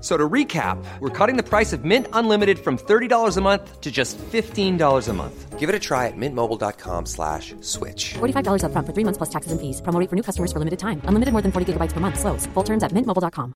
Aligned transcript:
So 0.00 0.16
to 0.16 0.28
recap, 0.28 0.82
we're 1.00 1.26
cutting 1.26 1.36
the 1.36 1.42
price 1.42 1.72
of 1.76 1.84
Mint 1.84 2.06
Unlimited 2.14 2.58
from 2.58 2.78
$30 2.78 3.36
a 3.36 3.40
month 3.40 3.80
to 3.80 3.90
just 3.90 4.16
$15 4.32 5.08
a 5.08 5.12
month. 5.12 5.58
Give 5.58 5.68
it 5.68 5.74
a 5.74 5.78
try 5.78 6.06
at 6.06 6.16
mintmobile.com 6.16 7.06
slash 7.06 7.54
switch. 7.60 8.14
$45 8.14 8.64
upfront 8.64 8.86
for 8.86 8.94
three 8.94 9.04
months 9.04 9.18
plus 9.18 9.28
taxes 9.28 9.52
and 9.52 9.60
fees. 9.60 9.82
Promo 9.82 10.08
for 10.08 10.16
new 10.16 10.22
customers 10.22 10.52
for 10.52 10.58
limited 10.58 10.78
time. 10.78 11.02
Unlimited 11.04 11.32
more 11.32 11.42
than 11.42 11.52
40 11.52 11.72
gigabytes 11.72 11.92
per 11.92 12.00
month. 12.00 12.18
Slows. 12.18 12.48
Full 12.54 12.64
terms 12.64 12.82
at 12.82 12.92
mintmobile.com. 12.92 13.52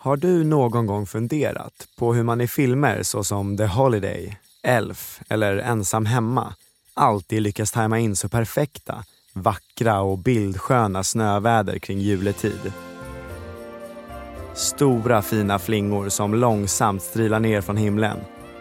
Har 0.00 0.16
du 0.16 0.44
någon 0.44 0.86
gång 0.86 1.06
funderat 1.06 1.88
på 1.96 2.14
hur 2.14 2.22
man 2.22 2.40
i 2.40 2.46
filmer 2.46 3.02
såsom 3.02 3.56
The 3.56 3.66
Holiday, 3.66 4.36
Elf 4.62 5.20
eller 5.28 5.56
Ensam 5.56 6.06
hemma 6.06 6.54
alltid 6.98 7.42
lyckas 7.42 7.70
tajma 7.70 7.98
in 7.98 8.16
så 8.16 8.28
perfekta, 8.28 9.04
vackra 9.42 10.00
och 10.00 10.18
bildsköna 10.18 11.04
snöväder 11.04 11.78
kring 11.78 11.98
juletid? 11.98 12.72
Stora 14.54 15.22
fina 15.22 15.58
flingor 15.58 16.08
som 16.08 16.34
långsamt 16.34 17.02
strilar 17.02 17.40
ner 17.40 17.60
från 17.60 17.76
himlen. 17.76 18.18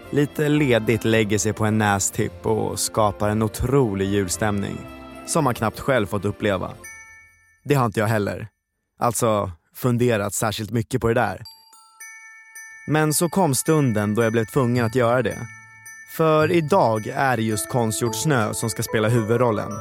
Lite 0.10 0.50
ledigt 0.50 1.06
lägger 1.06 1.38
sig 1.38 1.54
på 1.54 1.66
en 1.66 1.78
nästipp 1.78 2.46
och 2.46 2.80
skapar 2.80 3.30
en 3.30 3.42
otrolig 3.42 4.06
julstämning 4.06 4.78
som 5.26 5.44
man 5.44 5.54
knappt 5.54 5.80
själv 5.80 6.06
fått 6.06 6.26
uppleva. 6.26 6.72
Det 7.64 7.76
har 7.76 7.86
inte 7.86 8.00
jag 8.00 8.08
heller. 8.08 8.48
Alltså 9.00 9.52
funderat 9.76 10.34
särskilt 10.34 10.72
mycket 10.72 11.02
på 11.02 11.08
det 11.08 11.14
där. 11.14 11.42
Men 12.88 13.14
så 13.14 13.30
kom 13.30 13.56
stunden 13.56 14.16
då 14.16 14.24
jag 14.24 14.32
blev 14.32 14.46
tvungen 14.46 14.86
att 14.86 14.96
göra 14.96 15.22
det. 15.22 15.38
För 16.18 16.52
idag 16.52 17.08
är 17.08 17.38
det 17.38 17.44
just 17.44 17.70
konstgjord 17.70 18.16
snö 18.16 18.54
som 18.54 18.70
ska 18.70 18.84
spela 18.84 19.08
huvudrollen. 19.08 19.72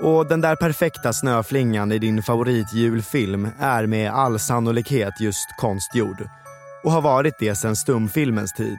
Och 0.00 0.26
den 0.26 0.40
där 0.40 0.56
perfekta 0.56 1.12
snöflingan 1.12 1.92
i 1.92 1.98
din 1.98 2.22
favoritjulfilm 2.22 3.48
är 3.58 3.86
med 3.86 4.10
all 4.10 4.38
sannolikhet 4.38 5.20
just 5.20 5.48
konstgjord. 5.58 6.28
Och 6.84 6.92
har 6.92 7.00
varit 7.00 7.34
det 7.38 7.54
sedan 7.54 7.76
stumfilmens 7.76 8.52
tid. 8.52 8.78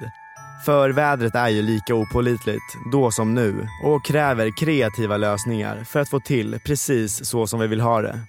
För 0.66 0.90
vädret 0.90 1.36
är 1.36 1.48
ju 1.48 1.62
lika 1.62 1.96
opålitligt 1.96 2.78
då 2.92 3.12
som 3.12 3.34
nu 3.34 3.68
och 3.84 4.06
kräver 4.06 4.58
kreativa 4.58 5.18
lösningar 5.18 5.84
för 5.84 6.00
att 6.00 6.10
få 6.10 6.20
till 6.20 6.60
precis 6.66 7.26
så 7.26 7.48
som 7.48 7.60
vi 7.60 7.68
vill 7.68 7.82
ha 7.82 8.02
det. 8.02 8.20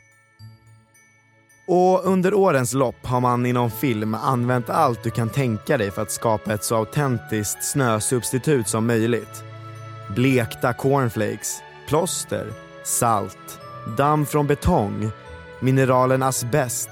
Och 1.67 2.07
under 2.07 2.35
årens 2.35 2.75
lopp 2.75 3.07
har 3.07 3.21
man 3.21 3.47
inom 3.47 3.71
film 3.71 4.15
använt 4.15 4.71
allt 4.71 5.03
du 5.03 5.11
kan 5.11 5.29
tänka 5.29 5.79
dig 5.79 5.91
för 5.91 6.03
att 6.03 6.13
skapa 6.13 6.55
ett 6.55 6.65
så 6.65 6.77
autentiskt 6.77 7.65
snösubstitut 7.65 8.69
som 8.69 8.87
möjligt. 8.87 9.45
Blekta 10.15 10.73
cornflakes, 10.73 11.63
plåster, 11.89 12.47
salt, 12.89 13.61
damm 13.97 14.27
från 14.27 14.47
betong, 14.47 15.11
mineralen 15.61 16.23
asbest, 16.23 16.89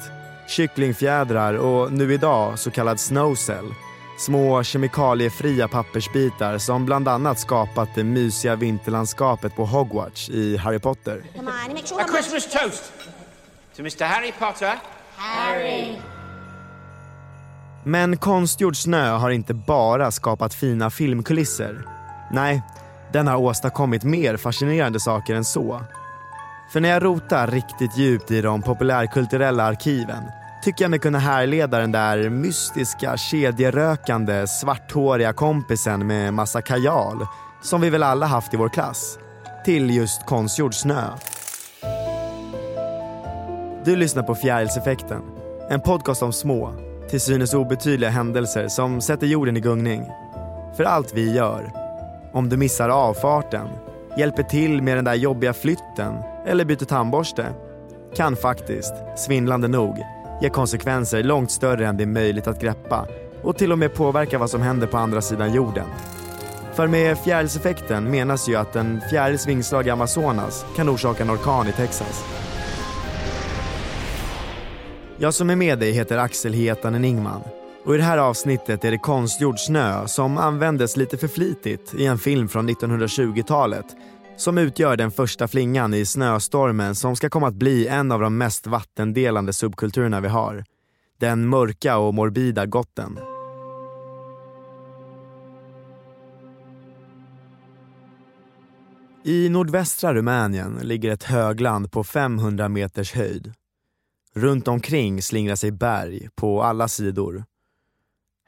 kycklingfjädrar 0.48 1.54
och 1.54 1.92
nu 1.92 2.14
idag 2.14 2.58
så 2.58 2.70
kallad 2.70 3.00
snowcell. 3.00 3.74
Små 4.18 4.62
kemikaliefria 4.62 5.68
pappersbitar 5.68 6.58
som 6.58 6.86
bland 6.86 7.08
annat 7.08 7.38
skapat 7.38 7.88
det 7.94 8.04
mysiga 8.04 8.56
vinterlandskapet 8.56 9.56
på 9.56 9.64
Hogwarts 9.64 10.28
i 10.28 10.56
Harry 10.56 10.78
Potter. 10.78 11.22
Sure 11.84 12.02
A 12.02 12.06
Christmas 12.12 12.52
toast 12.52 12.92
to 13.76 13.80
Mr. 13.80 14.04
Harry 14.04 14.32
Potter. 14.38 14.74
Men 17.84 18.16
konstgjord 18.16 18.76
snö 18.76 19.10
har 19.10 19.30
inte 19.30 19.54
bara 19.54 20.10
skapat 20.10 20.54
fina 20.54 20.90
filmkulisser. 20.90 21.82
Nej, 22.32 22.62
den 23.12 23.26
har 23.26 23.36
åstadkommit 23.36 24.04
mer 24.04 24.36
fascinerande 24.36 25.00
saker 25.00 25.34
än 25.34 25.44
så. 25.44 25.80
För 26.72 26.80
när 26.80 26.88
jag 26.88 27.04
rotar 27.04 27.46
riktigt 27.46 27.96
djupt 27.96 28.30
i 28.30 28.40
de 28.40 28.62
populärkulturella 28.62 29.64
arkiven 29.64 30.22
tycker 30.64 30.84
jag 30.84 30.90
mig 30.90 30.98
kunna 30.98 31.18
härleda 31.18 31.78
den 31.78 31.92
där 31.92 32.30
mystiska, 32.30 33.16
kedjerökande, 33.16 34.46
svarthåriga 34.46 35.32
kompisen 35.32 36.06
med 36.06 36.34
massa 36.34 36.62
kajal 36.62 37.26
som 37.62 37.80
vi 37.80 37.90
väl 37.90 38.02
alla 38.02 38.26
haft 38.26 38.54
i 38.54 38.56
vår 38.56 38.68
klass, 38.68 39.18
till 39.64 39.90
just 39.90 40.26
konstgjord 40.26 40.74
snö. 40.74 41.02
Du 43.84 43.96
lyssnar 43.96 44.22
på 44.22 44.34
Fjärilseffekten, 44.34 45.22
en 45.70 45.80
podcast 45.80 46.22
om 46.22 46.32
små, 46.32 46.74
till 47.10 47.20
synes 47.20 47.54
obetydliga 47.54 48.10
händelser 48.10 48.68
som 48.68 49.00
sätter 49.00 49.26
jorden 49.26 49.56
i 49.56 49.60
gungning. 49.60 50.06
För 50.76 50.84
allt 50.84 51.14
vi 51.14 51.34
gör, 51.34 51.85
om 52.36 52.48
du 52.48 52.56
missar 52.56 52.88
avfarten, 52.88 53.68
hjälper 54.18 54.42
till 54.42 54.82
med 54.82 54.98
den 54.98 55.04
där 55.04 55.14
jobbiga 55.14 55.52
flytten 55.52 56.14
eller 56.46 56.64
byter 56.64 56.84
tandborste, 56.84 57.46
kan 58.16 58.36
faktiskt, 58.36 58.94
svindlande 59.16 59.68
nog, 59.68 59.98
ge 60.42 60.48
konsekvenser 60.48 61.22
långt 61.22 61.50
större 61.50 61.86
än 61.86 61.96
det 61.96 62.04
är 62.04 62.06
möjligt 62.06 62.46
att 62.46 62.60
greppa 62.60 63.06
och 63.42 63.58
till 63.58 63.72
och 63.72 63.78
med 63.78 63.94
påverka 63.94 64.38
vad 64.38 64.50
som 64.50 64.62
händer 64.62 64.86
på 64.86 64.96
andra 64.96 65.20
sidan 65.20 65.54
jorden. 65.54 65.86
För 66.72 66.86
med 66.86 67.18
fjärilseffekten 67.18 68.10
menas 68.10 68.48
ju 68.48 68.56
att 68.56 68.76
en 68.76 69.00
fjärils 69.10 69.48
vingslag 69.48 69.86
i 69.86 69.90
Amazonas 69.90 70.66
kan 70.76 70.88
orsaka 70.88 71.22
en 71.22 71.30
orkan 71.30 71.68
i 71.68 71.72
Texas. 71.72 72.24
Jag 75.18 75.34
som 75.34 75.50
är 75.50 75.56
med 75.56 75.78
dig 75.78 75.92
heter 75.92 76.18
Axel 76.18 76.52
Hietanen 76.52 77.04
Ingman 77.04 77.42
och 77.86 77.94
i 77.94 77.98
det 77.98 78.04
här 78.04 78.18
avsnittet 78.18 78.84
är 78.84 78.90
det 78.90 78.98
konstgjord 78.98 79.58
snö 79.58 80.06
som 80.06 80.38
användes 80.38 80.96
lite 80.96 81.16
för 81.16 81.28
flitigt 81.28 81.94
i 81.94 82.06
en 82.06 82.18
film 82.18 82.48
från 82.48 82.70
1920-talet 82.70 83.86
som 84.36 84.58
utgör 84.58 84.96
den 84.96 85.10
första 85.10 85.48
flingan 85.48 85.94
i 85.94 86.06
snöstormen 86.06 86.94
som 86.94 87.16
ska 87.16 87.30
komma 87.30 87.48
att 87.48 87.54
bli 87.54 87.86
en 87.86 88.12
av 88.12 88.20
de 88.20 88.38
mest 88.38 88.66
vattendelande 88.66 89.52
subkulturerna 89.52 90.20
vi 90.20 90.28
har. 90.28 90.64
Den 91.18 91.48
mörka 91.48 91.98
och 91.98 92.14
morbida 92.14 92.66
gotten. 92.66 93.18
I 99.24 99.48
nordvästra 99.48 100.14
Rumänien 100.14 100.78
ligger 100.82 101.10
ett 101.10 101.24
högland 101.24 101.92
på 101.92 102.04
500 102.04 102.68
meters 102.68 103.12
höjd. 103.12 103.52
Runt 104.34 104.68
omkring 104.68 105.22
slingrar 105.22 105.56
sig 105.56 105.70
berg 105.70 106.28
på 106.34 106.62
alla 106.62 106.88
sidor. 106.88 107.44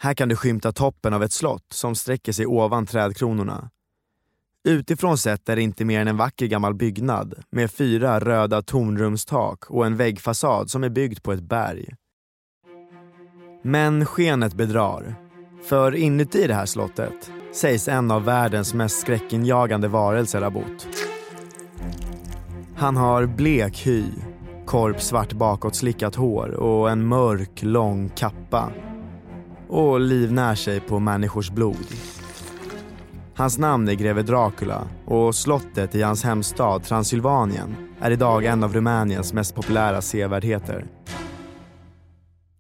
Här 0.00 0.14
kan 0.14 0.28
du 0.28 0.36
skymta 0.36 0.72
toppen 0.72 1.14
av 1.14 1.22
ett 1.22 1.32
slott 1.32 1.66
som 1.72 1.94
sträcker 1.94 2.32
sig 2.32 2.47
ovan 2.47 2.86
trädkronorna. 2.86 3.70
Utifrån 4.69 5.19
sett 5.19 5.48
är 5.48 5.56
det 5.56 5.62
inte 5.62 5.84
mer 5.84 6.00
än 6.00 6.09
en 6.09 6.16
vacker 6.16 6.47
gammal 6.47 6.75
byggnad 6.75 7.34
med 7.50 7.70
fyra 7.70 8.20
röda 8.20 8.62
tornrumstak 8.62 9.70
och 9.70 9.86
en 9.86 9.97
väggfasad 9.97 10.71
som 10.71 10.84
är 10.84 10.89
byggd 10.89 11.22
på 11.22 11.33
ett 11.33 11.42
berg. 11.42 11.95
Men 13.62 14.06
skenet 14.06 14.54
bedrar. 14.54 15.15
För 15.68 15.95
inuti 15.95 16.47
det 16.47 16.54
här 16.54 16.66
slottet 16.66 17.30
sägs 17.54 17.89
en 17.89 18.10
av 18.10 18.24
världens 18.24 18.74
mest 18.74 19.00
skräckinjagande 19.00 19.89
varelser 19.89 20.42
ha 20.42 20.50
bott. 20.50 20.89
Han 22.77 22.97
har 22.97 23.27
blek 23.27 23.86
hy, 23.86 24.04
korpsvart 24.66 25.33
bakåtslickat 25.33 26.15
hår 26.15 26.48
och 26.48 26.91
en 26.91 27.06
mörk, 27.06 27.62
lång 27.62 28.09
kappa. 28.09 28.72
Och 29.68 30.00
livnär 30.00 30.54
sig 30.54 30.80
på 30.80 30.98
människors 30.98 31.50
blod. 31.50 31.86
Hans 33.34 33.59
namn 33.59 33.88
är 33.88 33.94
greve 33.94 34.22
Dracula 34.22 34.88
och 35.04 35.34
slottet 35.34 35.94
i 35.94 36.03
hans 36.03 36.24
hemstad 36.24 36.84
Transylvanien 36.84 37.76
är 38.00 38.10
idag 38.10 38.44
en 38.44 38.65
av 38.65 38.74
Rumäniens 38.74 39.32
mest 39.32 39.54
populära 39.54 40.03
sevärdheter. 40.03 40.86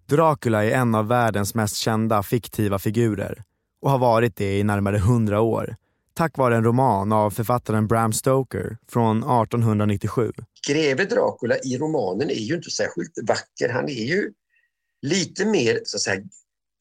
Dracula 0.08 0.64
är 0.64 0.70
en 0.70 0.94
av 0.94 1.08
världens 1.08 1.54
mest 1.54 1.76
kända 1.76 2.22
fiktiva 2.22 2.78
figurer 2.78 3.42
och 3.82 3.90
har 3.90 3.98
varit 3.98 4.36
det 4.36 4.58
i 4.58 4.64
närmare 4.64 4.98
hundra 4.98 5.40
år 5.40 5.76
tack 6.18 6.38
vare 6.38 6.56
en 6.56 6.64
roman 6.64 7.12
av 7.12 7.30
författaren 7.30 7.86
Bram 7.86 8.12
Stoker 8.12 8.78
från 8.88 9.18
1897. 9.18 10.32
Greve 10.68 11.04
Dracula 11.04 11.56
i 11.58 11.78
romanen 11.78 12.30
är 12.30 12.34
ju 12.34 12.54
inte 12.54 12.70
särskilt 12.70 13.12
vacker. 13.28 13.68
Han 13.72 13.84
är 13.88 14.04
ju 14.04 14.32
lite 15.02 15.46
mer 15.46 15.80
så 15.84 15.96
att 15.96 16.00
säga, 16.00 16.22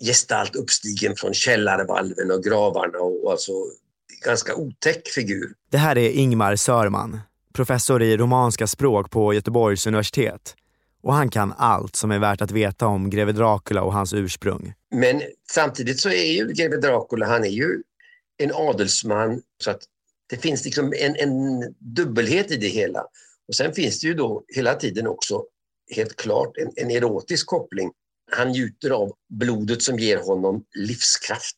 gestalt 0.06 0.56
uppstigen 0.56 1.16
från 1.16 1.34
källarvalven 1.34 2.32
och 2.32 2.44
gravarna 2.44 2.98
och 2.98 3.32
alltså 3.32 3.52
ganska 4.26 4.56
otäck 4.56 5.08
figur. 5.08 5.54
Det 5.70 5.78
här 5.78 5.98
är 5.98 6.10
Ingmar 6.10 6.56
Sörman, 6.56 7.20
professor 7.54 8.04
i 8.04 8.18
romanska 8.18 8.68
språk 8.68 9.12
på 9.12 9.34
Göteborgs 9.34 9.88
universitet. 9.88 10.56
Och 11.02 11.14
han 11.14 11.30
kan 11.30 11.54
allt 11.58 11.96
som 11.96 12.12
är 12.12 12.20
värt 12.20 12.42
att 12.42 12.52
veta 12.52 12.88
om 12.88 13.10
greve 13.10 13.32
Dracula 13.32 13.84
och 13.84 13.94
hans 13.94 14.14
ursprung. 14.14 14.74
Men 14.92 15.22
samtidigt 15.52 16.00
så 16.00 16.10
är 16.10 16.34
ju 16.34 16.54
greve 16.54 16.78
Dracula, 16.78 17.26
han 17.26 17.44
är 17.44 17.50
ju 17.50 17.82
en 18.38 18.52
adelsman 18.54 19.42
så 19.64 19.72
att 19.72 19.82
det 20.30 20.38
finns 20.38 20.66
liksom 20.66 20.94
en, 20.98 21.16
en 21.16 21.64
dubbelhet 21.80 22.52
i 22.52 22.58
det 22.58 22.68
hela. 22.68 23.04
Och 23.48 23.56
sen 23.56 23.74
finns 23.74 24.00
det 24.00 24.08
ju 24.08 24.14
då 24.14 24.44
hela 24.48 24.74
tiden 24.74 25.08
också 25.08 25.44
helt 25.96 26.16
klart 26.16 26.58
en, 26.58 26.72
en 26.76 26.92
erotisk 26.92 27.48
koppling. 27.48 27.92
Han 28.32 28.48
njuter 28.48 28.90
av 28.90 29.12
blodet 29.30 29.82
som 29.82 30.00
ger 30.00 30.18
honom 30.18 30.64
livskraft. 30.88 31.58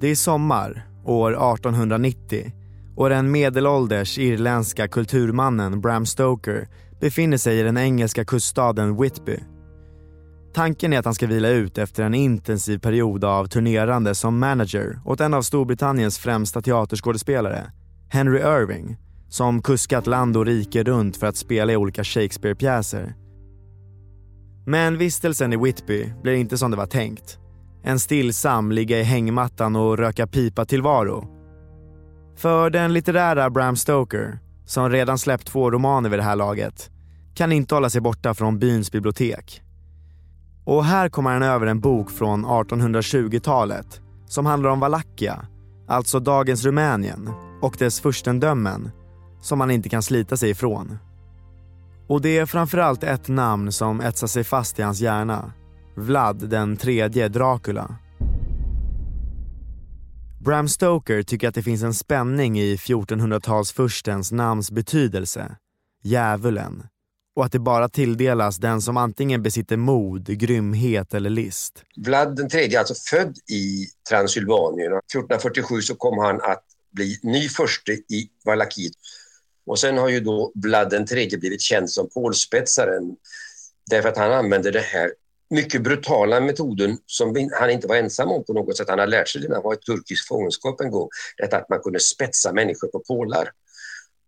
Det 0.00 0.08
är 0.08 0.14
sommar, 0.14 0.88
år 1.04 1.30
1890 1.30 2.52
och 2.96 3.08
den 3.08 3.30
medelålders 3.30 4.18
irländska 4.18 4.88
kulturmannen 4.88 5.80
Bram 5.80 6.06
Stoker 6.06 6.68
befinner 7.00 7.36
sig 7.36 7.58
i 7.58 7.62
den 7.62 7.76
engelska 7.76 8.24
kuststaden 8.24 8.96
Whitby. 8.96 9.38
Tanken 10.54 10.92
är 10.92 10.98
att 10.98 11.04
han 11.04 11.14
ska 11.14 11.26
vila 11.26 11.48
ut 11.48 11.78
efter 11.78 12.02
en 12.02 12.14
intensiv 12.14 12.78
period 12.78 13.24
av 13.24 13.46
turnerande 13.46 14.14
som 14.14 14.38
manager 14.38 15.00
åt 15.04 15.20
en 15.20 15.34
av 15.34 15.42
Storbritanniens 15.42 16.18
främsta 16.18 16.62
teaterskådespelare, 16.62 17.72
Henry 18.08 18.38
Irving, 18.38 18.96
som 19.28 19.62
kuskat 19.62 20.06
land 20.06 20.36
och 20.36 20.46
rike 20.46 20.82
runt 20.82 21.16
för 21.16 21.26
att 21.26 21.36
spela 21.36 21.72
i 21.72 21.76
olika 21.76 22.04
Shakespeare-pjäser. 22.04 23.23
Men 24.66 24.98
vistelsen 24.98 25.52
i 25.52 25.56
Whitby 25.56 26.12
blir 26.22 26.34
inte 26.34 26.58
som 26.58 26.70
det 26.70 26.76
var 26.76 26.86
tänkt. 26.86 27.38
En 27.82 27.98
stillsam 27.98 28.72
ligga 28.72 29.00
i 29.00 29.02
hängmattan 29.02 29.76
och 29.76 29.98
röka 29.98 30.26
pipa 30.26 30.64
tillvaro. 30.64 31.28
För 32.36 32.70
den 32.70 32.92
litterära 32.92 33.50
Bram 33.50 33.76
Stoker, 33.76 34.38
som 34.66 34.90
redan 34.90 35.18
släppt 35.18 35.46
två 35.46 35.70
romaner 35.70 36.10
vid 36.10 36.18
det 36.18 36.22
här 36.22 36.36
laget, 36.36 36.90
kan 37.34 37.52
inte 37.52 37.74
hålla 37.74 37.90
sig 37.90 38.00
borta 38.00 38.34
från 38.34 38.58
byns 38.58 38.92
bibliotek. 38.92 39.62
Och 40.64 40.84
här 40.84 41.08
kommer 41.08 41.32
han 41.32 41.42
över 41.42 41.66
en 41.66 41.80
bok 41.80 42.10
från 42.10 42.46
1820-talet 42.46 44.00
som 44.26 44.46
handlar 44.46 44.70
om 44.70 44.80
Valakia, 44.80 45.46
alltså 45.88 46.20
dagens 46.20 46.64
Rumänien 46.64 47.30
och 47.62 47.76
dess 47.78 48.00
furstendömen 48.00 48.90
som 49.40 49.58
man 49.58 49.70
inte 49.70 49.88
kan 49.88 50.02
slita 50.02 50.36
sig 50.36 50.50
ifrån. 50.50 50.98
Och 52.06 52.20
det 52.20 52.38
är 52.38 52.46
framförallt 52.46 53.04
ett 53.04 53.28
namn 53.28 53.72
som 53.72 54.00
etsar 54.00 54.26
sig 54.26 54.44
fast 54.44 54.78
i 54.78 54.82
hans 54.82 55.00
hjärna. 55.00 55.52
Vlad 55.96 56.48
den 56.48 56.76
tredje 56.76 57.28
Dracula. 57.28 57.96
Bram 60.44 60.68
Stoker 60.68 61.22
tycker 61.22 61.48
att 61.48 61.54
det 61.54 61.62
finns 61.62 61.82
en 61.82 61.94
spänning 61.94 62.58
i 62.60 62.76
1400-talsfurstens 62.76 64.34
namns 64.34 64.70
betydelse, 64.70 65.56
djävulen, 66.02 66.86
och 67.36 67.44
att 67.44 67.52
det 67.52 67.58
bara 67.58 67.88
tilldelas 67.88 68.56
den 68.56 68.82
som 68.82 68.96
antingen 68.96 69.42
besitter 69.42 69.76
mod, 69.76 70.26
grymhet 70.26 71.14
eller 71.14 71.30
list. 71.30 71.84
Vlad 71.96 72.36
den 72.36 72.48
tredje 72.48 72.76
är 72.76 72.80
alltså 72.80 72.94
född 73.10 73.38
i 73.50 73.86
Transylvanien. 74.08 74.92
1447 74.92 75.80
så 75.80 75.94
kom 75.94 76.18
han 76.18 76.40
att 76.40 76.64
bli 76.92 77.18
ny 77.22 77.48
furste 77.48 77.92
i 77.92 78.28
Valakiet. 78.44 78.92
Och 79.66 79.78
sen 79.78 79.98
har 79.98 80.08
ju 80.08 80.20
då 80.20 80.52
Vlad 80.54 80.90
den 80.90 81.06
tredje 81.06 81.38
blivit 81.38 81.60
känd 81.60 81.90
som 81.90 82.08
pålspetsaren 82.08 83.16
därför 83.90 84.08
att 84.08 84.16
han 84.16 84.32
använde 84.32 84.70
den 84.70 84.82
här 84.82 85.12
mycket 85.50 85.82
brutala 85.82 86.40
metoden 86.40 86.98
som 87.06 87.50
han 87.52 87.70
inte 87.70 87.86
var 87.86 87.96
ensam 87.96 88.30
om 88.30 88.44
på 88.44 88.52
något 88.52 88.76
sätt. 88.76 88.88
Han 88.88 88.98
har 88.98 89.06
lärt 89.06 89.28
sig 89.28 89.40
det 89.40 89.48
när 89.48 89.54
han 89.54 89.64
var 89.64 89.74
i 89.74 89.76
turkisk 89.76 90.28
fångenskap 90.28 90.80
en 90.80 90.90
gång. 90.90 91.08
Detta 91.36 91.56
att 91.56 91.68
man 91.68 91.80
kunde 91.80 92.00
spetsa 92.00 92.52
människor 92.52 92.88
på 92.88 92.98
pålar. 92.98 93.50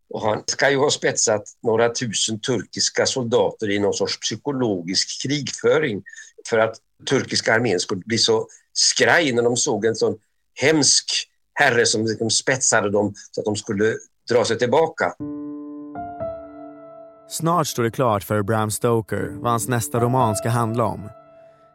Och 0.08 0.22
han 0.22 0.42
ska 0.46 0.70
ju 0.70 0.76
ha 0.76 0.90
spetsat 0.90 1.42
några 1.62 1.88
tusen 1.88 2.40
turkiska 2.40 3.06
soldater 3.06 3.70
i 3.70 3.78
någon 3.78 3.94
sorts 3.94 4.20
psykologisk 4.20 5.22
krigföring 5.22 6.02
för 6.48 6.58
att 6.58 6.76
turkiska 7.08 7.54
armén 7.54 7.80
skulle 7.80 8.02
bli 8.06 8.18
så 8.18 8.48
skraj 8.72 9.32
när 9.32 9.42
de 9.42 9.56
såg 9.56 9.84
en 9.84 9.96
sån 9.96 10.18
hemsk 10.54 11.28
herre 11.54 11.86
som 11.86 12.06
liksom 12.06 12.30
spetsade 12.30 12.90
dem 12.90 13.14
så 13.30 13.40
att 13.40 13.44
de 13.44 13.56
skulle 13.56 13.94
dra 14.28 14.44
sig 14.44 14.58
tillbaka. 14.58 15.12
Snart 17.28 17.66
står 17.66 17.82
det 17.82 17.90
klart 17.90 18.24
för 18.24 18.42
Bram 18.42 18.70
Stoker 18.70 19.30
vad 19.34 19.50
hans 19.50 19.68
nästa 19.68 20.00
roman 20.00 20.36
ska 20.36 20.48
handla 20.48 20.84
om. 20.84 21.08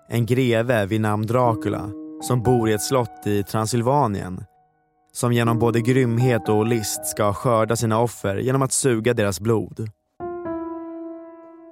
En 0.10 0.26
greve 0.26 0.86
vid 0.86 1.02
namn 1.02 1.28
Dracula 1.28 1.90
som 2.22 2.44
bor 2.44 2.70
i 2.70 2.74
ett 2.74 2.82
slott 2.82 3.28
i 3.28 3.44
Transylvanien 3.44 4.44
som 5.12 5.34
genom 5.34 5.60
både 5.60 5.82
grymhet 5.82 6.50
och 6.50 6.66
list 6.66 7.06
ska 7.06 7.34
skörda 7.34 7.76
sina 7.76 8.02
offer 8.02 8.36
genom 8.36 8.62
att 8.62 8.74
suga 8.74 9.14
deras 9.14 9.40
blod. 9.40 9.90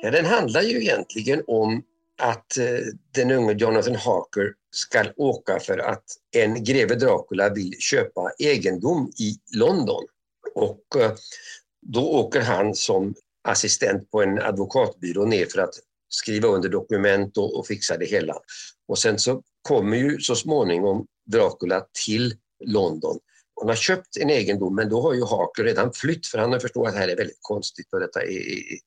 Ja, 0.01 0.11
den 0.11 0.25
handlar 0.25 0.61
ju 0.61 0.81
egentligen 0.81 1.43
om 1.47 1.83
att 2.21 2.57
eh, 2.57 2.65
den 3.15 3.31
unge 3.31 3.53
Jonathan 3.53 3.95
Harker 3.95 4.53
ska 4.71 5.03
åka 5.17 5.59
för 5.59 5.77
att 5.77 6.03
en 6.35 6.63
greve 6.63 6.95
Dracula 6.95 7.49
vill 7.49 7.73
köpa 7.79 8.31
egendom 8.39 9.11
i 9.19 9.57
London. 9.57 10.03
Och 10.55 10.83
eh, 10.95 11.11
då 11.81 12.11
åker 12.11 12.41
han 12.41 12.75
som 12.75 13.15
assistent 13.43 14.11
på 14.11 14.21
en 14.21 14.41
advokatbyrå 14.41 15.25
ner 15.25 15.45
för 15.45 15.61
att 15.61 15.73
skriva 16.09 16.47
under 16.47 16.69
dokument 16.69 17.37
och, 17.37 17.59
och 17.59 17.67
fixa 17.67 17.97
det 17.97 18.05
hela. 18.05 18.35
Och 18.87 18.99
sen 18.99 19.19
så 19.19 19.43
kommer 19.61 19.97
ju 19.97 20.19
så 20.19 20.35
småningom 20.35 21.05
Dracula 21.25 21.85
till 22.05 22.35
London. 22.65 23.19
Hon 23.55 23.69
har 23.69 23.75
köpt 23.75 24.17
en 24.17 24.29
egendom 24.29 24.75
men 24.75 24.89
då 24.89 25.01
har 25.01 25.13
ju 25.13 25.25
Harker 25.25 25.63
redan 25.63 25.93
flytt 25.93 26.27
för 26.27 26.37
han 26.37 26.51
har 26.51 26.59
förstått 26.59 26.87
att 26.87 26.93
det 26.93 26.99
här 26.99 27.07
är 27.07 27.15
väldigt 27.15 27.39
konstigt 27.41 27.93
och 27.93 27.99
detta 27.99 28.21
är, 28.21 28.27
är 28.27 28.79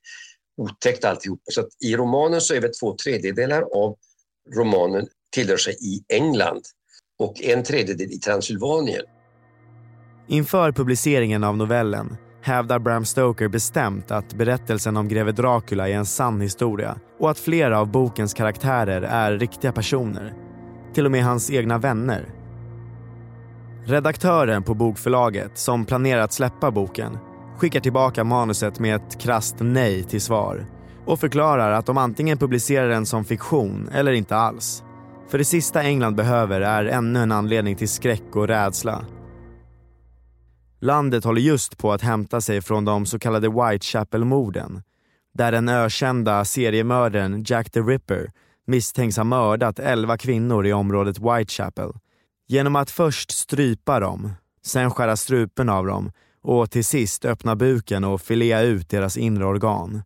otäckt 0.56 1.04
alltihop. 1.04 1.40
Så 1.52 1.60
att 1.60 1.68
i 1.84 1.96
romanen 1.96 2.40
så 2.40 2.54
är 2.54 2.60
väl 2.60 2.72
två 2.80 2.96
tredjedelar 2.96 3.62
av 3.62 3.96
romanen 4.54 5.08
tillhör 5.30 5.56
sig 5.56 5.76
i 5.80 6.04
England 6.08 6.62
och 7.18 7.42
en 7.42 7.64
tredjedel 7.64 8.12
i 8.12 8.18
Transylvanien. 8.18 9.04
Inför 10.26 10.72
publiceringen 10.72 11.44
av 11.44 11.56
novellen 11.56 12.16
hävdar 12.42 12.78
Bram 12.78 13.04
Stoker 13.04 13.48
bestämt 13.48 14.10
att 14.10 14.34
berättelsen 14.34 14.96
om 14.96 15.08
greve 15.08 15.32
Dracula 15.32 15.88
är 15.88 15.94
en 15.94 16.06
sann 16.06 16.40
historia 16.40 16.96
och 17.20 17.30
att 17.30 17.38
flera 17.38 17.80
av 17.80 17.90
bokens 17.90 18.34
karaktärer 18.34 19.02
är 19.02 19.38
riktiga 19.38 19.72
personer. 19.72 20.34
Till 20.94 21.06
och 21.06 21.12
med 21.12 21.24
hans 21.24 21.50
egna 21.50 21.78
vänner. 21.78 22.28
Redaktören 23.84 24.62
på 24.62 24.74
bokförlaget, 24.74 25.58
som 25.58 25.84
planerar 25.84 26.20
att 26.20 26.32
släppa 26.32 26.70
boken, 26.70 27.18
skickar 27.58 27.80
tillbaka 27.80 28.24
manuset 28.24 28.78
med 28.80 28.96
ett 28.96 29.20
krast 29.20 29.56
nej 29.58 30.04
till 30.04 30.20
svar 30.20 30.66
och 31.06 31.20
förklarar 31.20 31.72
att 31.72 31.86
de 31.86 31.98
antingen 31.98 32.38
publicerar 32.38 32.88
den 32.88 33.06
som 33.06 33.24
fiktion 33.24 33.88
eller 33.92 34.12
inte 34.12 34.36
alls. 34.36 34.84
För 35.28 35.38
det 35.38 35.44
sista 35.44 35.82
England 35.82 36.16
behöver 36.16 36.60
är 36.60 36.84
ännu 36.84 37.22
en 37.22 37.32
anledning 37.32 37.76
till 37.76 37.88
skräck 37.88 38.36
och 38.36 38.48
rädsla 38.48 39.04
Landet 40.82 41.24
håller 41.24 41.40
just 41.40 41.78
på 41.78 41.92
att 41.92 42.02
hämta 42.02 42.40
sig 42.40 42.62
från 42.62 42.84
de 42.84 43.06
så 43.06 43.18
kallade 43.18 43.48
Whitechapel-morden 43.48 44.82
där 45.34 45.52
den 45.52 45.68
ökända 45.68 46.44
seriemördaren 46.44 47.44
Jack 47.46 47.70
the 47.70 47.80
Ripper 47.80 48.32
misstänks 48.66 49.16
ha 49.16 49.24
mördat 49.24 49.78
11 49.78 50.18
kvinnor 50.18 50.66
i 50.66 50.72
området 50.72 51.18
Whitechapel 51.18 51.92
genom 52.48 52.76
att 52.76 52.90
först 52.90 53.30
strypa 53.30 54.00
dem, 54.00 54.32
sen 54.64 54.90
skära 54.90 55.16
strupen 55.16 55.68
av 55.68 55.86
dem 55.86 56.12
och 56.42 56.70
till 56.70 56.84
sist 56.84 57.24
öppna 57.24 57.56
buken 57.56 58.04
och 58.04 58.20
filea 58.20 58.62
ut 58.62 58.88
deras 58.88 59.16
inre 59.16 59.44
organ. 59.44 60.02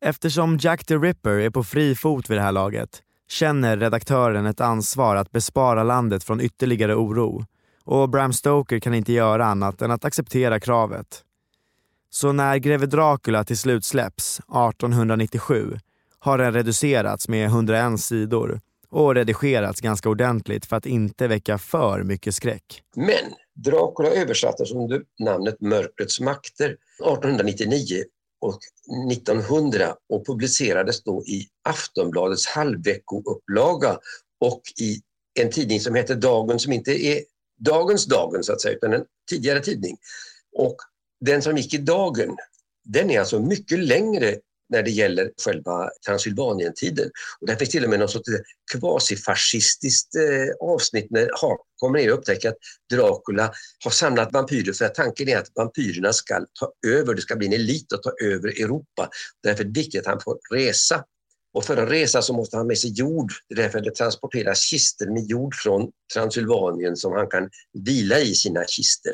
Eftersom 0.00 0.58
Jack 0.60 0.86
the 0.86 0.96
Ripper 0.96 1.38
är 1.38 1.50
på 1.50 1.64
fri 1.64 1.94
fot 1.94 2.30
vid 2.30 2.38
det 2.38 2.42
här 2.42 2.52
laget 2.52 3.02
känner 3.28 3.76
redaktören 3.76 4.46
ett 4.46 4.60
ansvar 4.60 5.16
att 5.16 5.30
bespara 5.30 5.82
landet 5.82 6.24
från 6.24 6.40
ytterligare 6.40 6.94
oro 6.94 7.44
och 7.84 8.08
Bram 8.08 8.32
Stoker 8.32 8.78
kan 8.78 8.94
inte 8.94 9.12
göra 9.12 9.46
annat 9.46 9.82
än 9.82 9.90
att 9.90 10.04
acceptera 10.04 10.60
kravet. 10.60 11.24
Så 12.10 12.32
när 12.32 12.56
greve 12.56 12.86
Dracula 12.86 13.44
till 13.44 13.58
slut 13.58 13.84
släpps 13.84 14.38
1897 14.38 15.78
har 16.18 16.38
den 16.38 16.52
reducerats 16.52 17.28
med 17.28 17.46
101 17.46 18.00
sidor 18.00 18.60
och 18.88 19.14
redigerats 19.14 19.80
ganska 19.80 20.08
ordentligt 20.08 20.66
för 20.66 20.76
att 20.76 20.86
inte 20.86 21.28
väcka 21.28 21.58
för 21.58 22.02
mycket 22.02 22.34
skräck. 22.34 22.82
Men 22.96 23.34
Dracula 23.54 24.08
översattes 24.08 24.72
under 24.72 25.02
namnet 25.18 25.60
Mörkrets 25.60 26.20
makter 26.20 26.66
1899 26.66 28.04
och 28.40 28.58
1900 29.12 29.94
och 30.08 30.26
publicerades 30.26 31.02
då 31.02 31.22
i 31.22 31.48
Aftonbladets 31.62 32.46
halvveckoupplaga 32.46 33.98
och 34.40 34.62
i 34.80 35.00
en 35.40 35.50
tidning 35.50 35.80
som 35.80 35.94
heter 35.94 36.14
Dagen 36.14 36.58
som 36.58 36.72
inte 36.72 37.06
är 37.06 37.20
dagens 37.64 38.06
Dagen 38.06 38.44
så 38.44 38.52
att 38.52 38.60
säga, 38.60 38.74
utan 38.74 38.92
en 38.92 39.04
tidigare 39.30 39.60
tidning. 39.60 39.96
Och 40.56 40.76
den 41.20 41.42
som 41.42 41.56
gick 41.56 41.74
i 41.74 41.78
Dagen, 41.78 42.36
den 42.84 43.10
är 43.10 43.20
alltså 43.20 43.40
mycket 43.40 43.78
längre 43.78 44.36
när 44.72 44.82
det 44.82 44.90
gäller 44.90 45.30
själva 45.44 45.90
Transylvanien-tiden. 46.06 47.10
Och 47.40 47.46
där 47.46 47.56
finns 47.56 47.70
till 47.70 47.84
och 47.84 47.90
med 47.90 48.00
något 48.00 48.10
sorts 48.10 48.30
kvasifascistiskt 48.72 50.14
eh, 50.14 50.68
avsnitt 50.68 51.10
när 51.10 51.30
Hart 51.40 51.60
kommer 51.76 51.98
ner 51.98 52.12
och 52.12 52.18
upptäcker 52.18 52.48
att 52.48 52.56
Dracula 52.90 53.52
har 53.84 53.90
samlat 53.90 54.32
vampyrer 54.32 54.72
för 54.72 54.84
att 54.84 54.94
tanken 54.94 55.28
är 55.28 55.38
att 55.38 55.48
vampyrerna 55.54 56.12
ska 56.12 56.46
ta 56.60 56.72
över, 56.86 57.14
det 57.14 57.22
ska 57.22 57.36
bli 57.36 57.46
en 57.46 57.52
elit 57.52 57.92
att 57.92 58.02
ta 58.02 58.12
över 58.22 58.48
Europa. 58.48 59.08
Därför 59.42 59.64
är 59.64 59.68
det 59.68 59.80
viktigt 59.80 60.00
att 60.00 60.06
han 60.06 60.20
får 60.20 60.38
resa. 60.50 61.04
Och 61.54 61.64
för 61.64 61.76
att 61.76 61.90
resa 61.90 62.22
så 62.22 62.32
måste 62.32 62.56
han 62.56 62.64
ha 62.64 62.68
med 62.68 62.78
sig 62.78 62.90
jord. 62.90 63.32
Det 63.48 63.54
är 63.54 63.62
därför 63.62 63.80
det 63.80 63.94
transporteras 63.94 64.60
kister 64.60 65.06
med 65.06 65.26
jord 65.26 65.54
från 65.54 65.90
Transylvanien 66.14 66.96
som 66.96 67.12
han 67.12 67.26
kan 67.26 67.50
vila 67.72 68.18
i 68.18 68.34
sina 68.34 68.64
kister 68.64 69.12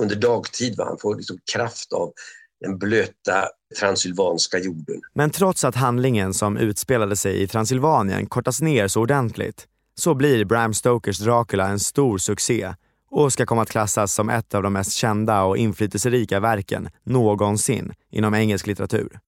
under 0.00 0.16
dagtid. 0.16 0.76
Va? 0.76 0.84
Han 0.84 0.98
får 0.98 1.16
liksom 1.16 1.38
kraft 1.52 1.92
av 1.92 2.12
den 2.60 2.78
blöta 2.78 3.48
transylvanska 3.80 4.58
jorden. 4.58 5.00
Men 5.14 5.30
trots 5.30 5.64
att 5.64 5.74
handlingen 5.74 6.34
som 6.34 6.56
utspelade 6.56 7.16
sig 7.16 7.42
i 7.42 7.46
Transylvanien 7.48 8.26
kortas 8.26 8.60
ner 8.60 8.88
så 8.88 9.00
ordentligt 9.00 9.66
så 9.98 10.14
blir 10.14 10.44
Bram 10.44 10.74
Stokers 10.74 11.18
Dracula 11.18 11.68
en 11.68 11.80
stor 11.80 12.18
succé 12.18 12.74
och 13.10 13.32
ska 13.32 13.46
komma 13.46 13.62
att 13.62 13.70
klassas 13.70 14.14
som 14.14 14.30
ett 14.30 14.54
av 14.54 14.62
de 14.62 14.72
mest 14.72 14.92
kända 14.92 15.42
och 15.42 15.56
inflytelserika 15.56 16.40
verken 16.40 16.88
någonsin 17.04 17.92
inom 18.10 18.34
engelsk 18.34 18.66
litteratur. 18.66 19.18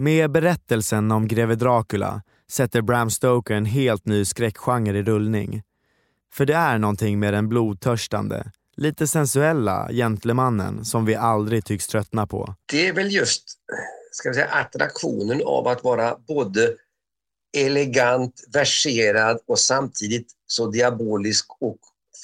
Med 0.00 0.30
berättelsen 0.30 1.10
om 1.12 1.28
greve 1.28 1.54
Dracula 1.54 2.22
sätter 2.50 2.82
Bram 2.82 3.10
Stoker 3.10 3.54
en 3.54 3.64
helt 3.64 4.06
ny 4.06 4.24
skräckgenre 4.24 4.98
i 4.98 5.02
rullning. 5.02 5.62
För 6.32 6.46
det 6.46 6.54
är 6.54 6.78
någonting 6.78 7.18
med 7.18 7.34
den 7.34 7.48
blodtörstande, 7.48 8.52
lite 8.76 9.06
sensuella 9.06 9.88
gentlemannen 9.92 10.84
som 10.84 11.04
vi 11.04 11.14
aldrig 11.14 11.64
tycks 11.64 11.86
tröttna 11.86 12.26
på. 12.26 12.54
Det 12.72 12.88
är 12.88 12.92
väl 12.92 13.12
just 13.12 13.44
ska 14.12 14.28
vi 14.28 14.34
säga, 14.34 14.46
attraktionen 14.46 15.42
av 15.44 15.68
att 15.68 15.84
vara 15.84 16.16
både 16.28 16.74
elegant, 17.56 18.44
verserad 18.52 19.38
och 19.46 19.58
samtidigt 19.58 20.32
så 20.46 20.70
diabolisk 20.70 21.46
och 21.60 21.78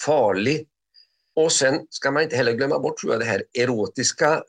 farlig. 0.07 0.67
Och 1.37 1.53
sen 1.53 1.87
ska 1.91 2.11
man 2.11 2.23
inte 2.23 2.37
heller 2.37 2.53
glömma 2.53 2.79
bort 2.79 2.99
tror 2.99 3.13
jag, 3.13 3.21
det 3.21 3.27
här 3.27 3.43
erotiska 3.55 4.43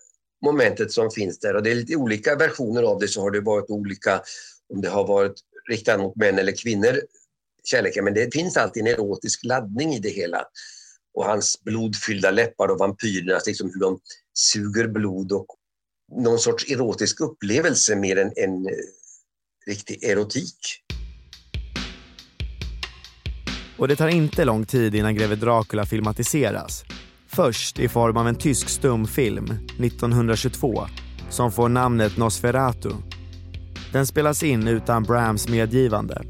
momentet 0.46 0.92
som 0.92 1.12
finns 1.12 1.40
där. 1.40 1.56
Och 1.56 1.64
det 1.64 1.72
är 1.72 1.76
lite 1.76 1.96
olika 1.96 2.36
versioner 2.36 2.84
av 2.84 3.00
det, 3.00 3.08
så 3.08 3.22
har 3.22 3.32
det 3.32 3.42
varit 3.42 3.70
olika 3.70 4.22
om 4.74 4.82
det 4.82 4.90
har 4.90 5.08
varit 5.08 5.34
riktat 5.70 6.00
mot 6.00 6.16
män 6.16 6.40
eller 6.40 6.52
kvinnor, 6.52 7.02
kärleken. 7.64 8.04
Men 8.04 8.14
det 8.14 8.34
finns 8.34 8.58
alltid 8.58 8.88
en 8.88 8.94
erotisk 8.94 9.44
laddning 9.44 9.94
i 9.94 10.00
det 10.00 10.10
hela 10.10 10.46
och 11.14 11.26
hans 11.26 11.64
blodfyllda 11.64 12.32
läppar 12.32 12.68
och 12.68 12.80
vampyrernas, 12.80 13.48
liksom 13.48 13.72
hur 13.74 13.80
de 13.80 14.00
suger 14.34 14.88
blod 14.88 15.32
och 15.32 15.48
någon 16.12 16.40
sorts 16.40 16.72
erotisk 16.72 17.22
upplevelse 17.22 17.96
mer 17.96 18.18
än 18.18 18.32
en 18.36 18.68
eh, 18.68 18.74
riktig 19.68 20.04
erotik. 20.04 20.58
Och 23.78 23.88
det 23.88 23.96
tar 23.96 24.08
inte 24.08 24.46
lång 24.46 24.66
tid 24.66 24.96
innan 24.96 25.16
greve 25.16 25.36
Dracula 25.36 25.86
filmatiseras. 25.86 26.84
Först 27.36 27.80
i 27.80 27.88
form 27.88 28.18
av 28.18 28.28
en 28.28 28.36
tysk 28.36 28.70
stumfilm 28.70 29.46
1922 29.46 30.86
som 31.30 31.52
får 31.52 31.70
namnet 31.70 32.18
Nosferatu. 32.18 32.90
Den 33.94 34.08
spelas 34.08 34.44
in 34.44 34.68
utan 34.68 35.04
Brams 35.04 35.50
medgivande 35.50 36.22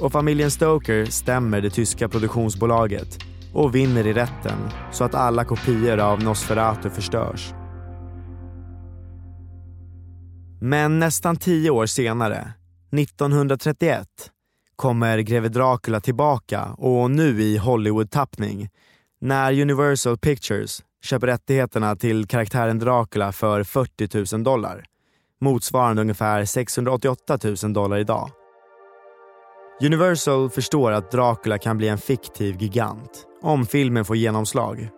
och 0.00 0.12
familjen 0.12 0.50
Stoker 0.50 1.04
stämmer 1.04 1.60
det 1.60 1.70
tyska 1.70 2.08
produktionsbolaget 2.08 3.18
och 3.54 3.74
vinner 3.74 4.06
i 4.06 4.12
rätten 4.12 4.58
så 4.92 5.04
att 5.04 5.14
alla 5.14 5.44
kopior 5.44 5.98
av 5.98 6.22
Nosferatu 6.22 6.90
förstörs. 6.90 7.52
Men 10.60 10.98
nästan 10.98 11.36
tio 11.36 11.70
år 11.70 11.86
senare, 11.86 12.52
1931, 12.92 14.08
kommer 14.76 15.18
greve 15.18 15.48
Dracula 15.48 16.00
tillbaka 16.00 16.64
och 16.64 17.10
nu 17.10 17.42
i 17.42 17.58
Hollywood-tappning 17.58 18.68
när 19.20 19.60
Universal 19.60 20.18
Pictures 20.18 20.82
köper 21.02 21.26
rättigheterna 21.26 21.96
till 21.96 22.26
karaktären 22.26 22.78
Dracula 22.78 23.32
för 23.32 23.62
40 23.62 24.34
000 24.36 24.44
dollar. 24.44 24.84
Motsvarande 25.40 26.02
ungefär 26.02 26.44
688 26.44 27.38
000 27.62 27.72
dollar 27.72 27.98
idag. 27.98 28.30
Universal 29.82 30.50
förstår 30.50 30.92
att 30.92 31.10
Dracula 31.10 31.58
kan 31.58 31.78
bli 31.78 31.88
en 31.88 31.98
fiktiv 31.98 32.62
gigant 32.62 33.26
om 33.42 33.66
filmen 33.66 34.04
får 34.04 34.16
genomslag. 34.16 34.88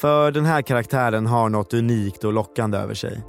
För 0.00 0.30
den 0.30 0.44
här 0.44 0.62
karaktären 0.62 1.26
har 1.26 1.48
något 1.48 1.74
unikt 1.74 2.24
och 2.24 2.32
lockande 2.32 2.78
över 2.78 2.94
sig. 2.94 3.22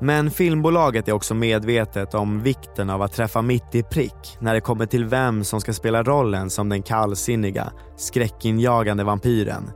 Men 0.00 0.30
filmbolaget 0.30 1.08
är 1.08 1.12
också 1.12 1.34
medvetet 1.34 2.14
om 2.14 2.42
vikten 2.42 2.90
av 2.90 3.02
att 3.02 3.12
träffa 3.12 3.42
mitt 3.42 3.74
i 3.74 3.82
prick 3.82 4.36
när 4.40 4.54
det 4.54 4.60
kommer 4.60 4.86
till 4.86 5.04
vem 5.04 5.44
som 5.44 5.60
ska 5.60 5.72
spela 5.72 6.02
rollen 6.02 6.50
som 6.50 6.68
den 6.68 6.82
kallsinniga, 6.82 7.72
skräckinjagande 7.96 9.04
vampyren. 9.04 9.70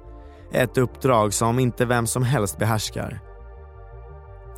Ett 0.52 0.78
uppdrag 0.78 1.34
som 1.34 1.58
inte 1.58 1.84
vem 1.84 2.06
som 2.06 2.22
helst 2.22 2.58
behärskar. 2.58 3.20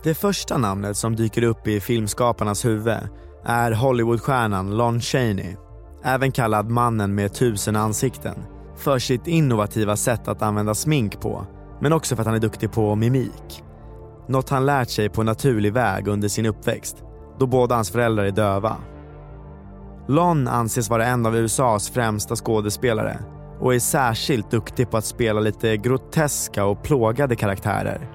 Det 0.02 0.14
första 0.14 0.58
namnet 0.58 0.96
som 0.96 1.16
dyker 1.16 1.42
upp 1.42 1.66
i 1.68 1.80
filmskaparnas 1.80 2.64
huvud 2.64 2.98
är 3.44 3.72
Hollywoodstjärnan 3.72 4.76
Lon 4.76 5.00
Chaney, 5.00 5.56
även 6.04 6.32
kallad 6.32 6.70
mannen 6.70 7.14
med 7.14 7.34
tusen 7.34 7.76
ansikten 7.76 8.34
för 8.76 8.98
sitt 8.98 9.26
innovativa 9.26 9.96
sätt 9.96 10.28
att 10.28 10.42
använda 10.42 10.74
smink 10.74 11.20
på, 11.20 11.46
men 11.80 11.92
också 11.92 12.16
för 12.16 12.22
att 12.22 12.26
han 12.26 12.36
är 12.36 12.40
duktig 12.40 12.72
på 12.72 12.94
mimik. 12.94 13.64
Något 14.28 14.50
han 14.50 14.66
lärt 14.66 14.90
sig 14.90 15.08
på 15.08 15.22
naturlig 15.22 15.72
väg 15.72 16.08
under 16.08 16.28
sin 16.28 16.46
uppväxt, 16.46 16.96
då 17.38 17.46
båda 17.46 17.74
hans 17.74 17.90
föräldrar 17.90 18.24
är 18.24 18.30
döva. 18.30 18.76
Lon 20.08 20.48
anses 20.48 20.90
vara 20.90 21.06
en 21.06 21.26
av 21.26 21.36
USAs 21.36 21.90
främsta 21.90 22.36
skådespelare 22.36 23.18
och 23.60 23.74
är 23.74 23.78
särskilt 23.78 24.50
duktig 24.50 24.90
på 24.90 24.96
att 24.96 25.04
spela 25.04 25.40
lite 25.40 25.76
groteska 25.76 26.64
och 26.64 26.82
plågade 26.82 27.36
karaktärer. 27.36 28.10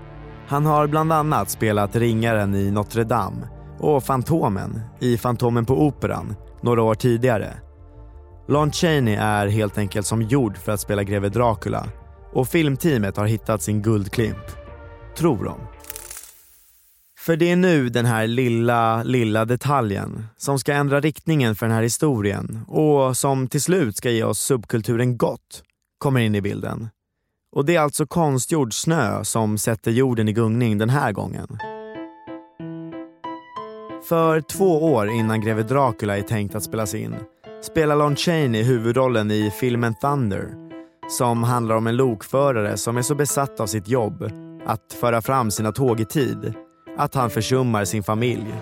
Han 0.48 0.66
har 0.66 0.88
bland 0.88 1.13
annat 1.13 1.50
spelat 1.50 1.96
ringaren 1.96 2.56
i 2.56 2.72
Notre 2.72 3.04
Dame 3.04 3.48
och 3.80 4.04
Fantomen 4.04 4.82
i 5.00 5.18
Fantomen 5.18 5.66
på 5.66 5.82
Operan 5.82 6.36
några 6.62 6.84
år 6.84 6.96
tidigare 6.96 7.54
Lon 8.50 8.72
Chaney 8.72 9.16
är 9.16 9.48
helt 9.48 9.78
enkelt 9.78 10.08
som 10.08 10.22
gjord 10.22 10.58
för 10.58 10.72
att 10.72 10.80
spela 10.80 11.04
greve 11.04 11.30
Dracula 11.30 11.86
och 12.34 12.48
filmteamet 12.48 13.18
har 13.18 13.25
hittat 13.25 13.62
sin 13.62 13.82
guldklimp. 13.82 14.46
Tror 15.18 15.44
de. 15.44 15.60
För 17.20 17.36
det 17.36 17.52
är 17.52 17.56
nu 17.56 17.90
den 17.90 18.06
här 18.06 18.28
lilla, 18.28 19.04
lilla 19.04 19.46
detaljen 19.46 20.26
som 20.38 20.60
ska 20.60 20.74
ändra 20.74 21.00
riktningen 21.00 21.56
för 21.56 21.66
den 21.66 21.76
här 21.76 21.84
historien 21.84 22.60
och 22.68 23.18
som 23.18 23.48
till 23.48 23.62
slut 23.62 23.98
ska 23.98 24.10
ge 24.10 24.24
oss 24.24 24.40
subkulturen 24.40 25.18
gott 25.18 25.64
kommer 25.98 26.20
in 26.20 26.36
i 26.36 26.42
bilden. 26.42 26.90
Och 27.56 27.66
det 27.66 27.76
är 27.76 27.80
alltså 27.80 28.06
konstgjord 28.06 28.74
snö 28.74 29.24
som 29.24 29.58
sätter 29.58 29.92
jorden 29.92 30.28
i 30.28 30.34
gungning 30.34 30.78
den 30.78 30.90
här 30.90 31.12
gången. 31.12 31.48
För 34.10 34.42
två 34.42 34.94
år 34.94 35.10
innan 35.10 35.42
greve 35.42 35.64
Dracula 35.64 36.18
är 36.18 36.22
tänkt 36.22 36.56
att 36.56 36.64
spelas 36.64 36.96
in 36.96 37.16
spelar 37.62 37.96
Lon 37.96 38.16
Chaney 38.16 38.64
huvudrollen 38.64 39.32
i 39.32 39.52
filmen 39.60 39.96
Thunder 40.02 40.54
som 41.10 41.44
handlar 41.44 41.76
om 41.76 41.88
en 41.88 41.96
lokförare 41.96 42.78
som 42.78 42.98
är 42.98 43.02
så 43.02 43.16
besatt 43.16 43.60
av 43.60 43.68
sitt 43.68 43.88
jobb 43.88 44.32
att 44.66 44.94
föra 45.00 45.22
fram 45.22 45.52
sina 45.52 45.72
tåg 45.72 46.00
i 46.00 46.06
tid 46.06 46.54
att 46.98 47.15
han 47.15 47.29
försummar 47.29 47.86
sin 47.86 48.03
familj. 48.03 48.53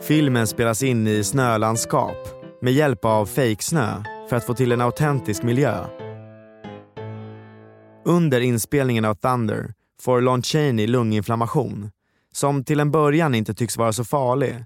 Filmen 0.00 0.46
spelas 0.46 0.82
in 0.82 1.06
i 1.06 1.24
snölandskap 1.24 2.16
med 2.60 2.72
hjälp 2.72 3.04
av 3.04 3.26
fejksnö 3.26 4.02
för 4.28 4.36
att 4.36 4.44
få 4.44 4.54
till 4.54 4.72
en 4.72 4.80
autentisk 4.80 5.42
miljö. 5.42 5.86
Under 8.04 8.40
inspelningen 8.40 9.04
av 9.04 9.14
Thunder 9.14 9.74
får 10.00 10.20
Lon 10.20 10.42
Chaney 10.42 10.86
lunginflammation 10.86 11.90
som 12.32 12.64
till 12.64 12.80
en 12.80 12.90
början 12.90 13.34
inte 13.34 13.54
tycks 13.54 13.76
vara 13.76 13.92
så 13.92 14.04
farlig 14.04 14.64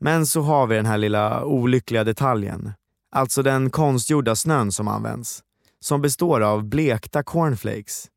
men 0.00 0.26
så 0.26 0.40
har 0.40 0.66
vi 0.66 0.76
den 0.76 0.86
här 0.86 0.98
lilla 0.98 1.44
olyckliga 1.44 2.04
detaljen. 2.04 2.72
Alltså 3.12 3.42
den 3.42 3.70
konstgjorda 3.70 4.36
snön 4.36 4.72
som 4.72 4.88
används. 4.88 5.42
Som 5.80 6.02
består 6.02 6.40
av 6.40 6.64
blekta 6.64 7.22
cornflakes. 7.22 8.08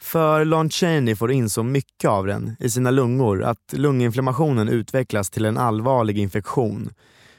För 0.00 0.44
Lon 0.44 0.70
Chaney 0.70 1.16
får 1.16 1.32
in 1.32 1.50
så 1.50 1.62
mycket 1.62 2.10
av 2.10 2.26
den 2.26 2.56
i 2.60 2.70
sina 2.70 2.90
lungor 2.90 3.42
att 3.42 3.72
lunginflammationen 3.72 4.68
utvecklas 4.68 5.30
till 5.30 5.44
en 5.44 5.58
allvarlig 5.58 6.18
infektion. 6.18 6.90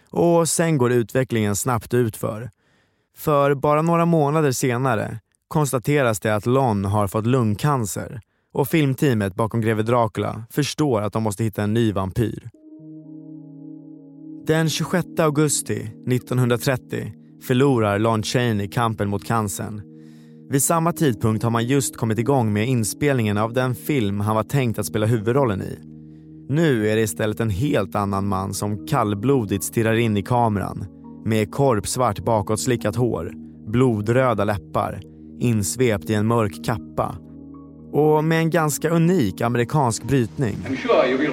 Och 0.09 0.49
sen 0.49 0.77
går 0.77 0.91
utvecklingen 0.91 1.55
snabbt 1.55 1.93
utför. 1.93 2.49
För 3.17 3.55
bara 3.55 3.81
några 3.81 4.05
månader 4.05 4.51
senare 4.51 5.19
konstateras 5.47 6.19
det 6.19 6.35
att 6.35 6.45
Lon 6.45 6.85
har 6.85 7.07
fått 7.07 7.25
lungcancer 7.25 8.21
och 8.53 8.67
filmteamet 8.67 9.35
bakom 9.35 9.61
greve 9.61 9.83
Dracula 9.83 10.43
förstår 10.49 11.01
att 11.01 11.13
de 11.13 11.23
måste 11.23 11.43
hitta 11.43 11.63
en 11.63 11.73
ny 11.73 11.91
vampyr. 11.91 12.49
Den 14.47 14.69
26 14.69 15.05
augusti 15.19 15.75
1930 16.11 17.13
förlorar 17.43 17.99
Lon 17.99 18.23
Chaney 18.23 18.67
kampen 18.67 19.09
mot 19.09 19.25
cancern. 19.25 19.81
Vid 20.49 20.63
samma 20.63 20.91
tidpunkt 20.91 21.43
har 21.43 21.51
man 21.51 21.65
just 21.65 21.97
kommit 21.97 22.19
igång 22.19 22.53
med 22.53 22.67
inspelningen 22.67 23.37
av 23.37 23.53
den 23.53 23.75
film 23.75 24.19
han 24.19 24.35
var 24.35 24.43
tänkt 24.43 24.79
att 24.79 24.85
spela 24.85 25.05
huvudrollen 25.05 25.61
i. 25.61 25.79
Nu 26.49 26.89
är 26.89 26.95
det 26.95 27.01
istället 27.01 27.39
en 27.39 27.49
helt 27.49 27.95
annan 27.95 28.27
man 28.27 28.53
som 28.53 28.87
kallblodigt 28.87 29.63
stirrar 29.63 29.93
in 29.93 30.17
i 30.17 30.23
kameran 30.23 30.85
med 31.25 31.51
korpsvart 31.51 32.19
bakåtslickat 32.19 32.95
hår, 32.95 33.31
blodröda 33.67 34.43
läppar, 34.43 35.01
insvept 35.39 36.09
i 36.09 36.13
en 36.13 36.27
mörk 36.27 36.65
kappa 36.65 37.15
och 37.91 38.23
med 38.23 38.39
en 38.39 38.49
ganska 38.49 38.89
unik 38.89 39.41
amerikansk 39.41 40.03
brytning. 40.03 40.57
Sure. 40.65 41.29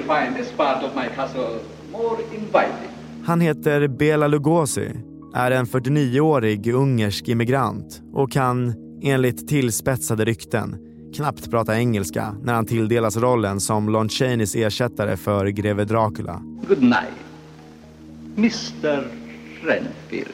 Han 3.25 3.41
heter 3.41 3.87
Bela 3.87 4.27
Lugosi, 4.27 4.89
är 5.33 5.51
en 5.51 5.65
49-årig 5.65 6.73
ungersk 6.73 7.27
immigrant 7.27 8.01
och 8.13 8.31
kan, 8.31 8.84
enligt 9.01 9.47
tillspetsade 9.47 10.25
rykten, 10.25 10.77
knappt 11.15 11.51
prata 11.51 11.77
engelska 11.77 12.35
när 12.43 12.53
han 12.53 12.65
tilldelas 12.65 13.17
rollen 13.17 13.59
som 13.59 13.89
Lon 13.89 14.09
Chaneys 14.09 14.55
ersättare 14.55 15.17
för 15.17 15.47
greve 15.47 15.85
Dracula. 15.85 16.41
Good 16.67 16.81
night, 16.81 17.15
Mr. 18.37 19.07
Renfield. 19.63 20.33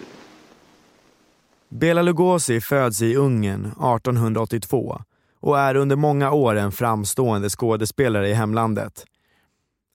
Bela 1.69 2.01
Lugosi 2.01 2.61
föds 2.61 3.01
i 3.01 3.15
Ungern 3.15 3.65
1882 3.65 5.01
och 5.39 5.59
är 5.59 5.75
under 5.75 5.95
många 5.95 6.31
år 6.31 6.55
en 6.55 6.71
framstående 6.71 7.49
skådespelare 7.49 8.29
i 8.29 8.33
hemlandet. 8.33 9.05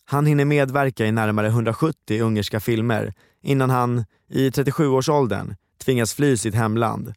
Han 0.05 0.27
hinner 0.27 0.45
medverka 0.45 1.07
i 1.07 1.13
närmare 1.13 1.47
170 1.47 2.23
ungerska 2.23 2.61
filmer 2.61 3.15
innan 3.43 3.71
han, 3.71 4.05
i 4.31 4.51
37-årsåldern, 4.51 5.55
tvingas 5.85 6.15
fly 6.15 6.37
sitt 6.37 6.55
hemland 6.55 7.13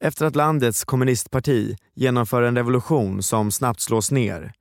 efter 0.00 0.26
att 0.26 0.36
landets 0.36 0.84
kommunistparti 0.84 1.76
genomför 1.94 2.42
en 2.42 2.56
revolution 2.56 3.22
som 3.22 3.50
snabbt 3.50 3.80
slås 3.80 4.10
ner. 4.10 4.52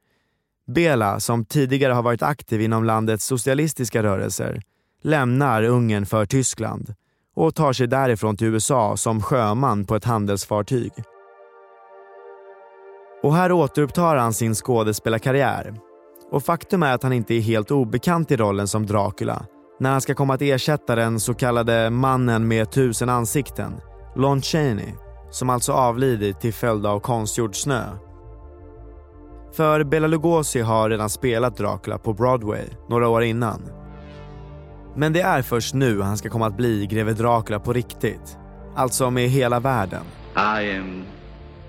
Bela, 0.67 1.19
som 1.19 1.45
tidigare 1.45 1.93
har 1.93 2.03
varit 2.03 2.21
aktiv 2.21 2.61
inom 2.61 2.83
landets 2.83 3.25
socialistiska 3.25 4.03
rörelser, 4.03 4.61
lämnar 5.03 5.63
Ungern 5.63 6.05
för 6.05 6.25
Tyskland 6.25 6.93
och 7.35 7.55
tar 7.55 7.73
sig 7.73 7.87
därifrån 7.87 8.37
till 8.37 8.47
USA 8.47 8.97
som 8.97 9.21
sjöman 9.21 9.85
på 9.85 9.95
ett 9.95 10.05
handelsfartyg. 10.05 10.91
Och 13.23 13.35
här 13.35 13.51
återupptar 13.51 14.15
han 14.15 14.33
sin 14.33 14.55
skådespelarkarriär. 14.55 15.73
Och 16.31 16.43
faktum 16.43 16.83
är 16.83 16.93
att 16.93 17.03
han 17.03 17.13
inte 17.13 17.33
är 17.33 17.41
helt 17.41 17.71
obekant 17.71 18.31
i 18.31 18.37
rollen 18.37 18.67
som 18.67 18.85
Dracula 18.85 19.45
när 19.79 19.91
han 19.91 20.01
ska 20.01 20.15
komma 20.15 20.33
att 20.33 20.41
ersätta 20.41 20.95
den 20.95 21.19
så 21.19 21.33
kallade 21.33 21.89
mannen 21.89 22.47
med 22.47 22.71
tusen 22.71 23.09
ansikten, 23.09 23.73
Lon 24.15 24.41
Chaney, 24.41 24.93
som 25.31 25.49
alltså 25.49 25.73
avlidit 25.73 26.39
till 26.39 26.53
följd 26.53 26.85
av 26.85 26.99
konstgjord 26.99 27.55
snö. 27.55 27.83
För 29.55 29.83
Bela 29.83 30.07
Lugosi 30.07 30.61
har 30.61 30.89
redan 30.89 31.09
spelat 31.09 31.57
Dracula 31.57 31.97
på 31.97 32.13
Broadway 32.13 32.65
några 32.89 33.07
år 33.07 33.23
innan. 33.23 33.61
Men 34.95 35.13
det 35.13 35.21
är 35.21 35.41
först 35.41 35.73
nu 35.73 36.01
han 36.01 36.17
ska 36.17 36.29
komma 36.29 36.47
att 36.47 36.57
bli 36.57 36.85
greve 36.85 37.13
Dracula 37.13 37.59
på 37.59 37.73
riktigt. 37.73 38.37
Alltså 38.75 39.09
med 39.09 39.29
hela 39.29 39.59
världen. 39.59 40.03
I 40.35 40.77
am 40.77 41.03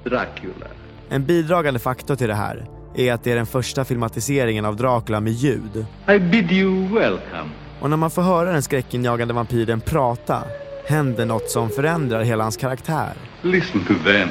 Dracula. 0.05 0.67
En 1.09 1.25
bidragande 1.25 1.81
faktor 1.81 2.17
till 2.17 2.29
det 2.29 2.35
här 2.35 2.69
är 2.95 3.13
att 3.13 3.25
det 3.25 3.33
är 3.33 3.37
den 3.37 3.47
första 3.47 3.85
filmatiseringen 3.85 4.65
av 4.65 4.77
Dracula 4.77 5.21
med 5.21 5.33
ljud. 5.33 5.87
I 6.09 6.19
bid 6.19 6.53
you 6.53 6.95
welcome. 6.95 7.51
Och 7.81 7.91
när 7.91 7.97
man 7.97 8.11
får 8.11 8.23
höra 8.23 8.53
den 8.53 8.63
skräckinjagande 8.63 9.35
vampyren 9.35 9.81
prata 9.81 10.43
händer 10.87 11.26
något 11.26 11.50
som 11.50 11.71
förändrar 11.71 12.23
hela 12.23 12.43
hans 12.43 12.57
karaktär. 12.57 13.12
Listen 13.43 13.85
to 13.85 13.95
them. 14.05 14.28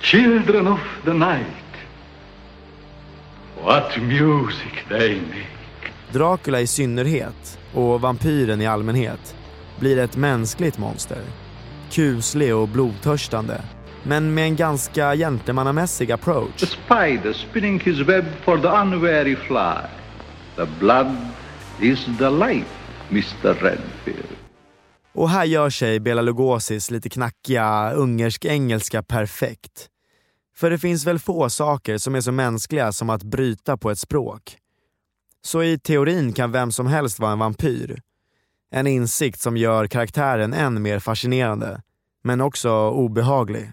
Children 0.00 0.68
of 0.68 0.80
the 1.04 1.12
night. 1.12 1.46
What 3.64 3.96
music 3.96 4.84
they 4.88 5.20
make. 5.20 5.92
Dracula 6.12 6.60
i 6.60 6.66
synnerhet 6.66 7.58
och 7.74 8.00
vampyren 8.00 8.60
i 8.60 8.66
allmänhet 8.66 9.36
blir 9.80 9.98
ett 9.98 10.16
mänskligt 10.16 10.78
monster. 10.78 11.22
Kuslig 11.90 12.54
och 12.54 12.68
blodtörstande 12.68 13.60
men 14.02 14.34
med 14.34 14.44
en 14.44 14.56
ganska 14.56 15.16
gentlemannamässig 15.16 16.12
approach. 16.12 16.60
The 16.60 16.66
spider 16.66 17.32
spinning 17.32 17.80
his 17.80 18.00
web 18.00 18.24
for 18.44 18.58
the 18.58 18.68
unwary 18.68 19.36
fly. 19.36 19.86
The 20.56 20.66
blood 20.80 21.16
is 21.80 22.06
the 22.18 22.30
life, 22.30 22.70
Mr. 23.10 23.54
Redfield. 23.54 24.31
Och 25.14 25.30
här 25.30 25.44
gör 25.44 25.70
sig 25.70 26.00
Bela 26.00 26.22
Lugosis 26.22 26.90
lite 26.90 27.08
knackiga 27.08 27.92
ungersk-engelska 27.92 29.02
perfekt. 29.02 29.88
För 30.56 30.70
det 30.70 30.78
finns 30.78 31.06
väl 31.06 31.18
få 31.18 31.50
saker 31.50 31.98
som 31.98 32.14
är 32.14 32.20
så 32.20 32.32
mänskliga 32.32 32.92
som 32.92 33.10
att 33.10 33.22
bryta 33.22 33.76
på 33.76 33.90
ett 33.90 33.98
språk. 33.98 34.56
Så 35.44 35.62
i 35.62 35.78
teorin 35.78 36.32
kan 36.32 36.52
vem 36.52 36.72
som 36.72 36.86
helst 36.86 37.18
vara 37.18 37.32
en 37.32 37.38
vampyr. 37.38 38.00
En 38.70 38.86
insikt 38.86 39.40
som 39.40 39.56
gör 39.56 39.86
karaktären 39.86 40.52
än 40.52 40.82
mer 40.82 40.98
fascinerande, 40.98 41.82
men 42.24 42.40
också 42.40 42.90
obehaglig. 42.90 43.72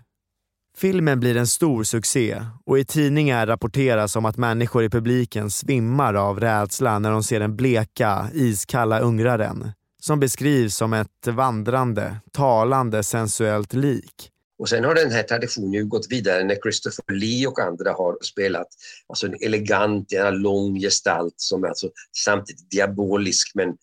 Filmen 0.77 1.19
blir 1.19 1.37
en 1.37 1.47
stor 1.47 1.83
succé 1.83 2.45
och 2.65 2.79
i 2.79 2.85
tidningar 2.85 3.47
rapporteras 3.47 4.15
om 4.15 4.25
att 4.25 4.37
människor 4.37 4.83
i 4.83 4.89
publiken 4.89 5.51
svimmar 5.51 6.13
av 6.13 6.39
rädsla 6.39 6.99
när 6.99 7.11
de 7.11 7.23
ser 7.23 7.39
den 7.39 7.55
bleka, 7.55 8.29
iskalla 8.33 8.99
ungraren 8.99 9.71
som 9.99 10.19
beskrivs 10.19 10.75
som 10.75 10.93
ett 10.93 11.27
vandrande, 11.27 12.17
talande 12.31 13.03
sensuellt 13.03 13.73
lik. 13.73 14.31
Och 14.59 14.69
sen 14.69 14.83
har 14.83 14.95
den 14.95 15.11
här 15.11 15.23
traditionen 15.23 15.89
gått 15.89 16.11
vidare 16.11 16.43
när 16.43 16.55
Christopher 16.55 17.15
Lee 17.15 17.47
och 17.47 17.59
andra 17.59 17.91
har 17.91 18.17
spelat 18.21 18.67
alltså 19.07 19.27
en 19.27 19.35
elegant, 19.41 20.13
en 20.13 20.37
lång 20.37 20.79
gestalt 20.79 21.33
som 21.37 21.63
är 21.63 21.67
alltså 21.67 21.89
samtidigt 22.17 22.71
diabolisk 22.71 23.51
men 23.55 23.77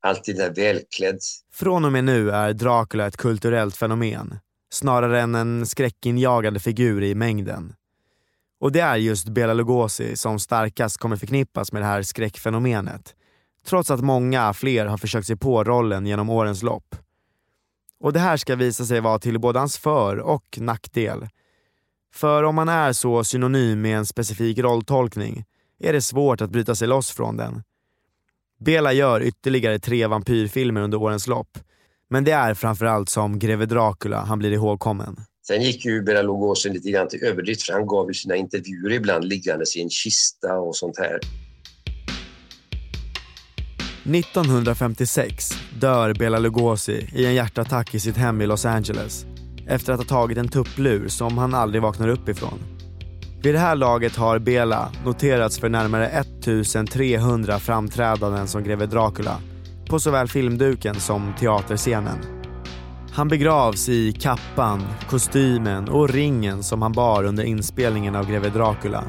alltid 0.00 0.36
där 0.36 0.50
välklädd. 0.54 1.18
Från 1.52 1.84
och 1.84 1.92
med 1.92 2.04
nu 2.04 2.30
är 2.30 2.52
Dracula 2.52 3.06
ett 3.06 3.16
kulturellt 3.16 3.76
fenomen 3.76 4.38
snarare 4.70 5.20
än 5.20 5.34
en 5.34 5.66
skräckinjagande 5.66 6.60
figur 6.60 7.02
i 7.02 7.14
mängden. 7.14 7.74
Och 8.60 8.72
det 8.72 8.80
är 8.80 8.96
just 8.96 9.28
Bela 9.28 9.54
Lugosi 9.54 10.16
som 10.16 10.38
starkast 10.38 10.96
kommer 10.96 11.16
förknippas 11.16 11.72
med 11.72 11.82
det 11.82 11.86
här 11.86 12.02
skräckfenomenet. 12.02 13.14
Trots 13.68 13.90
att 13.90 14.00
många 14.00 14.52
fler 14.52 14.86
har 14.86 14.98
försökt 14.98 15.26
sig 15.26 15.36
på 15.36 15.64
rollen 15.64 16.06
genom 16.06 16.30
årens 16.30 16.62
lopp. 16.62 16.96
Och 18.00 18.12
det 18.12 18.20
här 18.20 18.36
ska 18.36 18.56
visa 18.56 18.84
sig 18.84 19.00
vara 19.00 19.18
till 19.18 19.40
både 19.40 19.58
hans 19.58 19.78
för 19.78 20.16
och 20.16 20.58
nackdel. 20.60 21.28
För 22.14 22.42
om 22.42 22.54
man 22.54 22.68
är 22.68 22.92
så 22.92 23.24
synonym 23.24 23.80
med 23.80 23.98
en 23.98 24.06
specifik 24.06 24.58
rolltolkning 24.58 25.44
är 25.78 25.92
det 25.92 26.02
svårt 26.02 26.40
att 26.40 26.50
bryta 26.50 26.74
sig 26.74 26.88
loss 26.88 27.10
från 27.10 27.36
den. 27.36 27.62
Bela 28.60 28.92
gör 28.92 29.22
ytterligare 29.22 29.78
tre 29.78 30.06
vampyrfilmer 30.06 30.80
under 30.80 30.98
årens 30.98 31.26
lopp 31.26 31.58
men 32.10 32.24
det 32.24 32.32
är 32.32 32.54
framförallt 32.54 33.08
som 33.08 33.38
greve 33.38 33.66
Dracula 33.66 34.20
han 34.20 34.38
blir 34.38 34.52
ihågkommen. 34.52 35.16
Sen 35.46 35.62
gick 35.62 35.84
ju 35.84 36.02
Bela 36.02 36.22
Lugosi 36.22 36.68
lite 36.68 36.90
grann 36.90 37.08
till 37.08 37.24
överdrift 37.24 37.62
för 37.62 37.72
han 37.72 37.86
gav 37.86 38.08
ju 38.08 38.14
sina 38.14 38.36
intervjuer 38.36 38.92
ibland 38.92 39.24
liggandes 39.24 39.76
i 39.76 39.82
en 39.82 39.90
kista 39.90 40.58
och 40.58 40.76
sånt 40.76 40.98
här. 40.98 41.20
1956 44.14 45.50
dör 45.80 46.14
Bela 46.14 46.38
Lugosi 46.38 47.10
i 47.12 47.26
en 47.26 47.34
hjärtattack 47.34 47.94
i 47.94 48.00
sitt 48.00 48.16
hem 48.16 48.40
i 48.40 48.46
Los 48.46 48.64
Angeles 48.64 49.26
efter 49.66 49.92
att 49.92 49.98
ha 49.98 50.06
tagit 50.06 50.38
en 50.38 50.48
tupplur 50.48 51.08
som 51.08 51.38
han 51.38 51.54
aldrig 51.54 51.82
vaknar 51.82 52.08
upp 52.08 52.28
ifrån. 52.28 52.58
Vid 53.42 53.54
det 53.54 53.58
här 53.58 53.76
laget 53.76 54.16
har 54.16 54.38
Bela 54.38 54.92
noterats 55.04 55.58
för 55.58 55.68
närmare 55.68 56.08
1300 56.08 57.58
framträdanden 57.58 58.46
som 58.46 58.64
greve 58.64 58.86
Dracula 58.86 59.36
på 59.88 60.00
såväl 60.00 60.28
filmduken 60.28 60.94
som 60.94 61.34
teaterscenen. 61.38 62.18
Han 63.12 63.28
begravs 63.28 63.88
i 63.88 64.12
kappan, 64.12 64.86
kostymen 65.10 65.88
och 65.88 66.08
ringen 66.08 66.62
som 66.62 66.82
han 66.82 66.92
bar 66.92 67.24
under 67.24 67.44
inspelningen 67.44 68.16
av 68.16 68.30
greve 68.30 68.48
Dracula. 68.48 69.04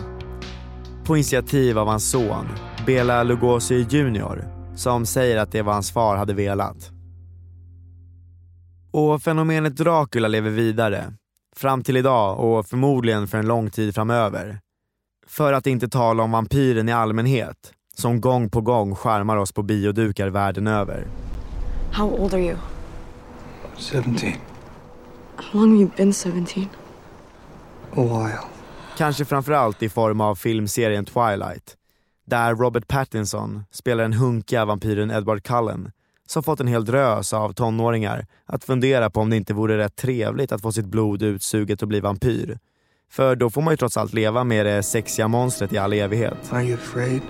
På 1.06 1.16
initiativ 1.16 1.78
av 1.80 1.88
hans 1.88 2.10
son, 2.10 2.46
Bela 2.86 3.24
Lugosi 3.24 3.86
Jr, 3.90 4.59
som 4.80 5.06
säger 5.06 5.38
att 5.38 5.52
det 5.52 5.62
var 5.62 5.74
hans 5.74 5.92
far 5.92 6.18
hade 6.18 6.34
velat. 6.34 6.92
Och 8.92 9.22
fenomenet 9.22 9.78
Dracula 9.78 10.28
lever 10.28 10.50
vidare, 10.50 11.14
fram 11.56 11.84
till 11.84 11.98
idag 11.98 12.40
och 12.40 12.66
förmodligen 12.66 13.28
för 13.28 13.38
en 13.38 13.48
lång 13.48 13.70
tid 13.70 13.96
framöver. 13.96 14.60
För 15.28 15.54
att 15.54 15.68
inte 15.68 15.88
tala 15.88 16.24
om 16.24 16.32
vampyren 16.32 16.90
i 16.90 16.92
allmänhet, 16.92 17.74
som 17.96 18.22
gång 18.22 18.50
på 18.50 18.62
gång 18.62 18.96
skärmar 18.96 19.38
oss 19.38 19.52
på 19.52 19.64
biodukar 19.64 20.28
världen 20.28 20.68
över. 20.68 21.08
How 21.92 22.10
old 22.10 22.34
are 22.34 22.42
you? 22.42 22.58
17. 23.92 24.16
How 25.36 25.60
long 25.60 25.70
have 25.70 25.82
you 25.82 25.90
been 25.98 26.14
17? 26.14 26.70
A 27.92 28.04
while. 28.04 28.40
Kanske 28.98 29.26
framförallt 29.26 29.84
i 29.84 29.90
form 29.90 30.22
av 30.22 30.36
filmserien 30.36 31.06
Twilight, 31.06 31.76
där 32.30 32.56
Robert 32.56 32.88
Pattinson 32.88 33.64
spelar 33.72 34.04
den 34.04 34.14
hunkiga 34.14 34.66
vampyren 34.66 35.12
Edward 35.12 35.44
Cullen 35.44 35.92
som 36.28 36.44
fått 36.44 36.60
en 36.60 36.68
hel 36.68 36.86
drös 36.86 37.34
av 37.34 37.54
tonåringar 37.54 38.26
att 38.46 38.64
fundera 38.64 39.10
på 39.10 39.20
om 39.20 39.30
det 39.30 39.36
inte 39.36 39.54
vore 39.54 39.78
rätt 39.78 39.96
trevligt 39.96 40.52
att 40.52 40.62
få 40.62 40.72
sitt 40.72 40.86
blod 40.86 41.22
utsuget 41.22 41.82
och 41.82 41.88
bli 41.88 42.00
vampyr. 42.00 42.60
För 43.12 43.36
då 43.36 43.50
får 43.50 43.62
man 43.62 43.74
ju 43.74 43.78
trots 43.78 43.98
allt 43.98 44.14
leva 44.14 44.44
med 44.44 44.66
det 44.66 44.84
sexiga 44.84 45.28
monstret 45.28 45.74
i 45.74 45.78
all 45.78 45.94
evighet. 45.94 46.54
Are 46.54 46.64
you 46.64 46.74
afraid? 46.74 47.22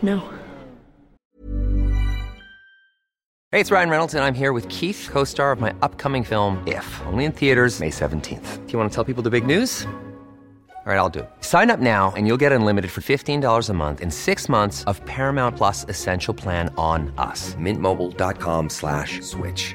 No. 0.00 0.20
Hey, 3.52 3.60
it's 3.60 3.70
Ryan 3.70 3.90
Reynolds, 3.90 4.14
and 4.14 4.24
I'm 4.24 4.34
here 4.34 4.52
with 4.52 4.68
Keith, 4.68 5.08
co 5.12 5.24
star 5.24 5.52
of 5.52 5.60
my 5.60 5.70
upcoming 5.80 6.24
film, 6.24 6.58
If, 6.66 7.02
only 7.06 7.24
in 7.24 7.32
theaters, 7.32 7.80
May 7.80 7.90
17th. 7.90 8.66
Do 8.66 8.72
you 8.72 8.78
want 8.78 8.90
to 8.90 8.94
tell 8.94 9.04
people 9.04 9.22
the 9.22 9.30
big 9.30 9.46
news? 9.46 9.86
All 10.86 10.92
right, 10.92 10.98
I'll 10.98 11.08
do. 11.08 11.26
Sign 11.40 11.70
up 11.70 11.80
now 11.80 12.12
and 12.14 12.26
you'll 12.26 12.42
get 12.44 12.52
unlimited 12.52 12.90
for 12.90 13.00
$15 13.00 13.70
a 13.70 13.72
month 13.72 14.02
in 14.02 14.10
six 14.10 14.50
months 14.50 14.84
of 14.84 15.02
Paramount 15.06 15.56
Plus 15.56 15.86
Essential 15.88 16.34
Plan 16.34 16.68
on 16.76 17.10
us. 17.16 17.54
Mintmobile.com 17.54 18.68
slash 18.68 19.22
switch. 19.22 19.74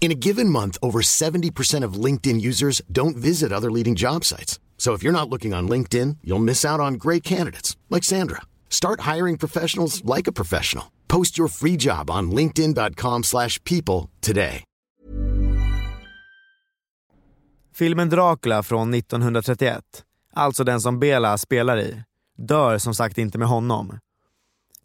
In 0.00 0.10
a 0.10 0.14
given 0.14 0.48
month, 0.48 0.78
over 0.80 1.02
70% 1.02 1.84
of 1.84 2.04
LinkedIn 2.04 2.40
users 2.40 2.82
don't 2.90 3.18
visit 3.18 3.52
other 3.52 3.70
leading 3.70 3.94
job 3.94 4.24
sites. 4.24 4.58
So 4.78 4.94
if 4.94 5.02
you're 5.04 5.12
not 5.12 5.28
looking 5.28 5.54
on 5.54 5.68
LinkedIn, 5.68 6.16
you'll 6.24 6.44
miss 6.44 6.64
out 6.64 6.80
on 6.80 6.94
great 6.94 7.22
candidates 7.22 7.76
like 7.90 8.04
Sandra. 8.04 8.40
Start 8.70 9.00
hiring 9.14 9.38
professionals 9.38 10.02
like 10.16 10.26
a 10.26 10.32
professional. 10.32 10.84
Post 11.06 11.38
your 11.38 11.48
free 11.48 11.76
job 11.76 12.10
on 12.10 12.30
linkedin.com/people 12.30 14.08
today. 14.20 14.64
Filmen 17.74 18.08
Dracula 18.08 18.62
från 18.62 18.94
1931, 18.94 19.84
alltså 20.34 20.64
den 20.64 20.80
som 20.80 21.00
Bela 21.00 21.38
spelar 21.38 21.80
i, 21.80 22.02
dör 22.38 22.78
som 22.78 22.94
sagt 22.94 23.18
inte 23.18 23.38
med 23.38 23.48
honom. 23.48 23.98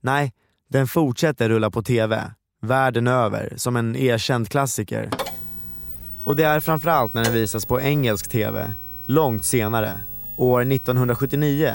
Nej, 0.02 0.34
den 0.70 0.88
fortsätter 0.88 1.50
rulla 1.50 1.72
på 1.72 1.84
TV, 1.84 2.32
världen 2.68 3.08
över, 3.08 3.54
som 3.56 3.76
en 3.76 3.96
erkänd 3.96 4.50
klassiker. 4.50 5.10
Och 6.24 6.36
det 6.36 6.44
är 6.44 6.60
framförallt 6.60 7.14
när 7.14 7.24
den 7.24 7.34
visas 7.34 7.66
på 7.66 7.82
engelsk 7.82 8.30
TV, 8.30 8.72
långt 9.06 9.44
senare, 9.44 9.92
år 10.38 10.62
1979, 10.62 11.74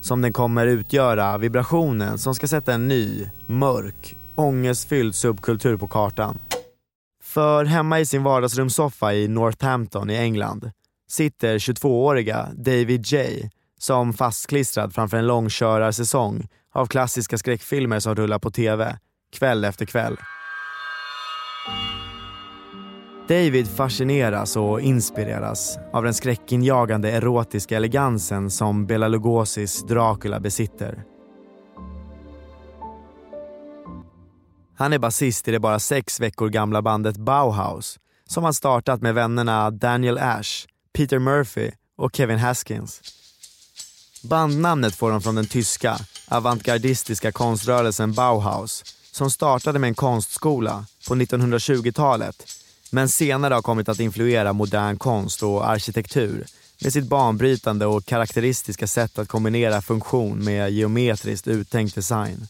som 0.00 0.22
den 0.22 0.32
kommer 0.32 0.66
utgöra 0.66 1.38
vibrationen 1.38 2.18
som 2.18 2.34
ska 2.34 2.46
sätta 2.46 2.74
en 2.74 2.88
ny, 2.88 3.26
mörk, 3.46 4.16
ångestfylld 4.34 5.14
subkultur 5.14 5.76
på 5.76 5.88
kartan. 5.88 6.38
För 7.22 7.64
hemma 7.64 8.00
i 8.00 8.06
sin 8.06 8.22
vardagsrumssoffa 8.22 9.14
i 9.14 9.28
Northampton 9.28 10.10
i 10.10 10.16
England 10.16 10.70
sitter 11.10 11.58
22-åriga 11.58 12.48
David 12.56 13.06
J 13.06 13.50
som 13.78 14.12
fastklistrad 14.12 14.94
framför 14.94 15.16
en 15.16 15.26
långkörarsäsong 15.26 16.48
av 16.72 16.86
klassiska 16.86 17.38
skräckfilmer 17.38 18.00
som 18.00 18.14
rullar 18.14 18.38
på 18.38 18.50
TV 18.50 18.98
kväll 19.30 19.64
efter 19.64 19.86
kväll. 19.86 20.16
David 23.28 23.68
fascineras 23.68 24.56
och 24.56 24.80
inspireras 24.80 25.78
av 25.92 26.04
den 26.04 26.14
skräckinjagande 26.14 27.10
erotiska 27.10 27.76
elegansen 27.76 28.50
som 28.50 28.86
Bela 28.86 29.08
Lugosis 29.08 29.82
Dracula 29.82 30.40
besitter. 30.40 31.04
Han 34.76 34.92
är 34.92 34.98
basist 34.98 35.48
i 35.48 35.50
det 35.50 35.60
bara 35.60 35.78
sex 35.78 36.20
veckor 36.20 36.48
gamla 36.48 36.82
bandet 36.82 37.16
Bauhaus 37.16 37.98
som 38.26 38.44
han 38.44 38.54
startat 38.54 39.02
med 39.02 39.14
vännerna 39.14 39.70
Daniel 39.70 40.18
Ash, 40.18 40.66
Peter 40.92 41.18
Murphy 41.18 41.70
och 41.96 42.16
Kevin 42.16 42.38
Haskins. 42.38 43.00
Bandnamnet 44.24 44.94
får 44.94 45.10
de 45.10 45.20
från 45.20 45.34
den 45.34 45.46
tyska, 45.46 45.96
avantgardistiska 46.28 47.32
konströrelsen 47.32 48.12
Bauhaus 48.12 48.99
som 49.10 49.30
startade 49.30 49.78
med 49.78 49.88
en 49.88 49.94
konstskola 49.94 50.86
på 51.08 51.14
1920-talet 51.14 52.60
men 52.90 53.08
senare 53.08 53.54
har 53.54 53.62
kommit 53.62 53.88
att 53.88 54.00
influera 54.00 54.52
modern 54.52 54.98
konst 54.98 55.42
och 55.42 55.70
arkitektur 55.70 56.46
med 56.82 56.92
sitt 56.92 57.08
banbrytande 57.08 57.86
och 57.86 58.04
karaktäristiska 58.04 58.86
sätt 58.86 59.18
att 59.18 59.28
kombinera 59.28 59.82
funktion 59.82 60.44
med 60.44 60.70
geometriskt 60.70 61.48
uttänkt 61.48 61.94
design. 61.94 62.46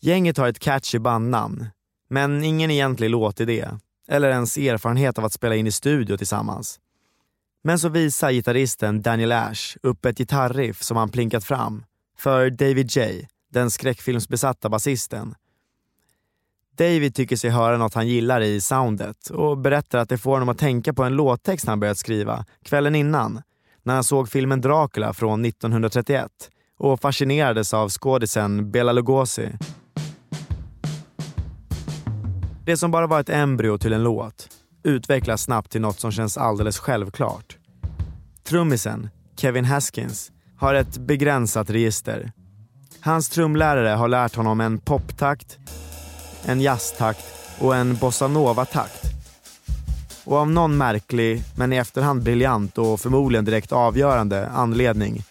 Gänget 0.00 0.36
har 0.36 0.48
ett 0.48 0.58
catchy 0.58 0.98
bandnamn, 0.98 1.66
men 2.08 2.44
ingen 2.44 2.70
egentlig 2.70 3.10
låtidé 3.10 3.68
eller 4.08 4.28
ens 4.30 4.56
erfarenhet 4.56 5.18
av 5.18 5.24
att 5.24 5.32
spela 5.32 5.56
in 5.56 5.66
i 5.66 5.72
studio 5.72 6.16
tillsammans. 6.16 6.78
Men 7.64 7.78
så 7.78 7.88
visar 7.88 8.30
gitarristen 8.32 9.02
Daniel 9.02 9.32
Ash 9.32 9.76
upp 9.82 10.04
ett 10.04 10.18
gitarriff 10.18 10.82
som 10.82 10.96
han 10.96 11.10
plinkat 11.10 11.44
fram 11.44 11.84
för 12.18 12.50
David 12.50 12.90
J, 12.96 13.28
den 13.52 13.70
skräckfilmsbesatta 13.70 14.68
basisten. 14.68 15.34
David 16.76 17.14
tycker 17.14 17.36
sig 17.36 17.50
höra 17.50 17.78
något 17.78 17.94
han 17.94 18.08
gillar 18.08 18.40
i 18.40 18.60
soundet 18.60 19.30
och 19.30 19.58
berättar 19.58 19.98
att 19.98 20.08
det 20.08 20.18
får 20.18 20.32
honom 20.32 20.48
att 20.48 20.58
tänka 20.58 20.92
på 20.92 21.02
en 21.04 21.16
låttext 21.16 21.66
han 21.66 21.80
börjat 21.80 21.98
skriva 21.98 22.44
kvällen 22.64 22.94
innan 22.94 23.42
när 23.82 23.94
han 23.94 24.04
såg 24.04 24.28
filmen 24.28 24.60
Dracula 24.60 25.12
från 25.12 25.44
1931 25.44 26.30
och 26.78 27.00
fascinerades 27.00 27.74
av 27.74 27.88
skådisen 27.88 28.70
Bela 28.70 28.92
Lugosi. 28.92 29.48
Det 32.64 32.76
som 32.76 32.90
bara 32.90 33.06
var 33.06 33.20
ett 33.20 33.30
embryo 33.30 33.78
till 33.78 33.92
en 33.92 34.02
låt 34.02 34.48
utvecklas 34.82 35.42
snabbt 35.42 35.72
till 35.72 35.80
något 35.80 36.00
som 36.00 36.12
känns 36.12 36.36
alldeles 36.36 36.78
självklart. 36.78 37.56
Trummisen, 38.44 39.08
Kevin 39.36 39.64
Haskins, 39.64 40.32
har 40.56 40.74
ett 40.74 40.98
begränsat 40.98 41.70
register. 41.70 42.32
Hans 43.00 43.28
trumlärare 43.28 43.88
har 43.88 44.08
lärt 44.08 44.34
honom 44.34 44.60
en 44.60 44.78
poptakt, 44.78 45.58
en 46.44 46.60
jazztakt 46.60 47.24
och 47.58 47.76
en 47.76 47.96
bossanova-takt. 47.96 49.02
Och 50.24 50.36
av 50.36 50.50
någon 50.50 50.76
märklig, 50.76 51.42
men 51.56 51.72
i 51.72 51.76
efterhand 51.76 52.22
briljant 52.22 52.78
och 52.78 53.00
förmodligen 53.00 53.44
direkt 53.44 53.72
avgörande 53.72 54.48
anledning 54.48 55.24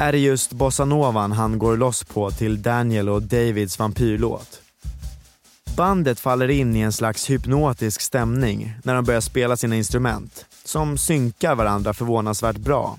är 0.00 0.12
det 0.12 0.18
just 0.18 0.52
bossanovan 0.52 1.32
han 1.32 1.58
går 1.58 1.76
loss 1.76 2.04
på 2.04 2.30
till 2.30 2.62
Daniel 2.62 3.08
och 3.08 3.22
Davids 3.22 3.78
vampyrlåt. 3.78 4.60
Bandet 5.76 6.20
faller 6.20 6.48
in 6.48 6.76
i 6.76 6.80
en 6.80 6.92
slags 6.92 7.30
hypnotisk 7.30 8.00
stämning 8.00 8.74
när 8.82 8.94
de 8.94 9.04
börjar 9.04 9.20
spela 9.20 9.56
sina 9.56 9.76
instrument, 9.76 10.46
som 10.64 10.98
synkar 10.98 11.54
varandra 11.54 11.94
förvånansvärt 11.94 12.56
bra. 12.56 12.98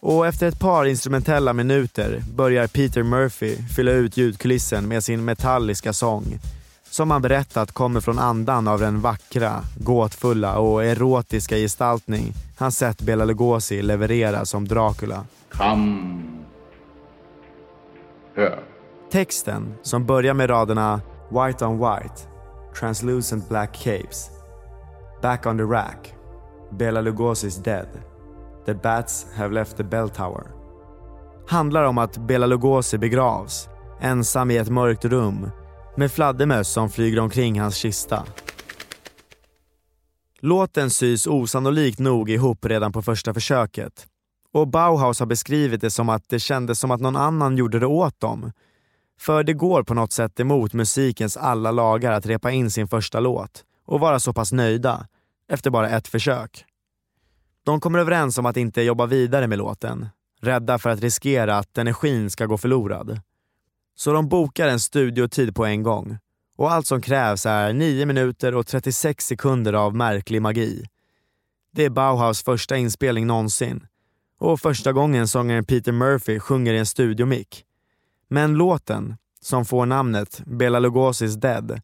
Och 0.00 0.26
efter 0.26 0.46
ett 0.46 0.58
par 0.58 0.84
instrumentella 0.84 1.52
minuter 1.52 2.22
börjar 2.34 2.66
Peter 2.66 3.02
Murphy 3.02 3.56
fylla 3.76 3.90
ut 3.90 4.16
ljudkulissen 4.16 4.88
med 4.88 5.04
sin 5.04 5.24
metalliska 5.24 5.92
sång, 5.92 6.38
som 6.90 7.10
han 7.10 7.22
berättat 7.22 7.72
kommer 7.72 8.00
från 8.00 8.18
andan 8.18 8.68
av 8.68 8.80
den 8.80 9.00
vackra, 9.00 9.64
gåtfulla 9.78 10.58
och 10.58 10.84
erotiska 10.84 11.56
gestaltning 11.56 12.34
han 12.58 12.72
sett 12.72 13.02
Bela 13.02 13.24
Lugosi 13.24 13.82
leverera 13.82 14.44
som 14.44 14.68
Dracula. 14.68 15.24
Come 15.50 16.22
here. 18.36 18.58
Texten, 19.10 19.74
som 19.82 20.06
börjar 20.06 20.34
med 20.34 20.50
raderna 20.50 21.00
“White 21.28 21.64
on 21.64 21.78
white, 21.78 22.22
translucent 22.80 23.48
black 23.48 23.72
capes, 23.72 24.30
back 25.22 25.46
on 25.46 25.58
the 25.58 25.64
rack, 25.64 26.14
Bela 26.70 27.00
Lugosi's 27.00 27.62
dead, 27.62 27.88
the 28.66 28.74
bats 28.74 29.26
have 29.36 29.54
left 29.54 29.76
the 29.76 29.84
bell 29.84 30.10
tower” 30.10 30.46
handlar 31.48 31.84
om 31.84 31.98
att 31.98 32.16
Bela 32.16 32.46
Lugosi 32.46 32.98
begravs, 32.98 33.68
ensam 34.00 34.50
i 34.50 34.56
ett 34.56 34.68
mörkt 34.68 35.04
rum 35.04 35.50
med 35.98 36.12
fladdermöss 36.12 36.68
som 36.68 36.90
flyger 36.90 37.20
omkring 37.20 37.60
hans 37.60 37.76
kista. 37.76 38.26
Låten 40.40 40.90
sys 40.90 41.26
osannolikt 41.26 41.98
nog 41.98 42.30
ihop 42.30 42.64
redan 42.64 42.92
på 42.92 43.02
första 43.02 43.34
försöket 43.34 44.06
och 44.52 44.68
Bauhaus 44.68 45.20
har 45.20 45.26
beskrivit 45.26 45.80
det 45.80 45.90
som 45.90 46.08
att 46.08 46.28
det 46.28 46.40
kändes 46.40 46.78
som 46.78 46.90
att 46.90 47.00
någon 47.00 47.16
annan 47.16 47.56
gjorde 47.56 47.78
det 47.78 47.86
åt 47.86 48.20
dem. 48.20 48.52
För 49.20 49.42
det 49.42 49.52
går 49.52 49.82
på 49.82 49.94
något 49.94 50.12
sätt 50.12 50.40
emot 50.40 50.72
musikens 50.72 51.36
alla 51.36 51.70
lagar 51.70 52.12
att 52.12 52.26
repa 52.26 52.50
in 52.50 52.70
sin 52.70 52.88
första 52.88 53.20
låt 53.20 53.64
och 53.86 54.00
vara 54.00 54.20
så 54.20 54.32
pass 54.32 54.52
nöjda 54.52 55.06
efter 55.48 55.70
bara 55.70 55.88
ett 55.90 56.08
försök. 56.08 56.64
De 57.64 57.80
kommer 57.80 57.98
överens 57.98 58.38
om 58.38 58.46
att 58.46 58.56
inte 58.56 58.82
jobba 58.82 59.06
vidare 59.06 59.46
med 59.46 59.58
låten, 59.58 60.08
rädda 60.40 60.78
för 60.78 60.90
att 60.90 61.00
riskera 61.00 61.58
att 61.58 61.78
energin 61.78 62.30
ska 62.30 62.46
gå 62.46 62.58
förlorad. 62.58 63.20
Så 63.98 64.12
de 64.12 64.28
bokar 64.28 64.68
en 64.68 64.80
studiotid 64.80 65.54
på 65.54 65.64
en 65.64 65.82
gång 65.82 66.18
Och 66.58 66.72
allt 66.72 66.86
som 66.86 67.00
krävs 67.02 67.46
är 67.46 67.72
9 67.72 68.06
minuter 68.06 68.54
och 68.54 68.66
36 68.66 69.26
sekunder 69.26 69.72
av 69.72 69.94
märklig 69.94 70.42
magi. 70.42 70.84
Det 71.72 71.84
är 71.84 71.90
Bauhaus 71.90 72.42
första 72.42 72.76
inspelning 72.76 73.26
någonsin 73.26 73.86
och 74.40 74.60
första 74.60 74.92
gången 74.92 75.28
sångaren 75.28 75.64
Peter 75.64 75.92
Murphy 75.92 76.40
sjunger 76.40 76.74
i 76.74 76.78
en 76.78 76.86
studiomick. 76.86 77.64
Men 78.28 78.54
låten, 78.54 79.16
som 79.40 79.64
får 79.64 79.86
namnet 79.86 80.40
Bela 80.46 80.80
Lugosi's 80.80 81.36
Dead, 81.36 81.80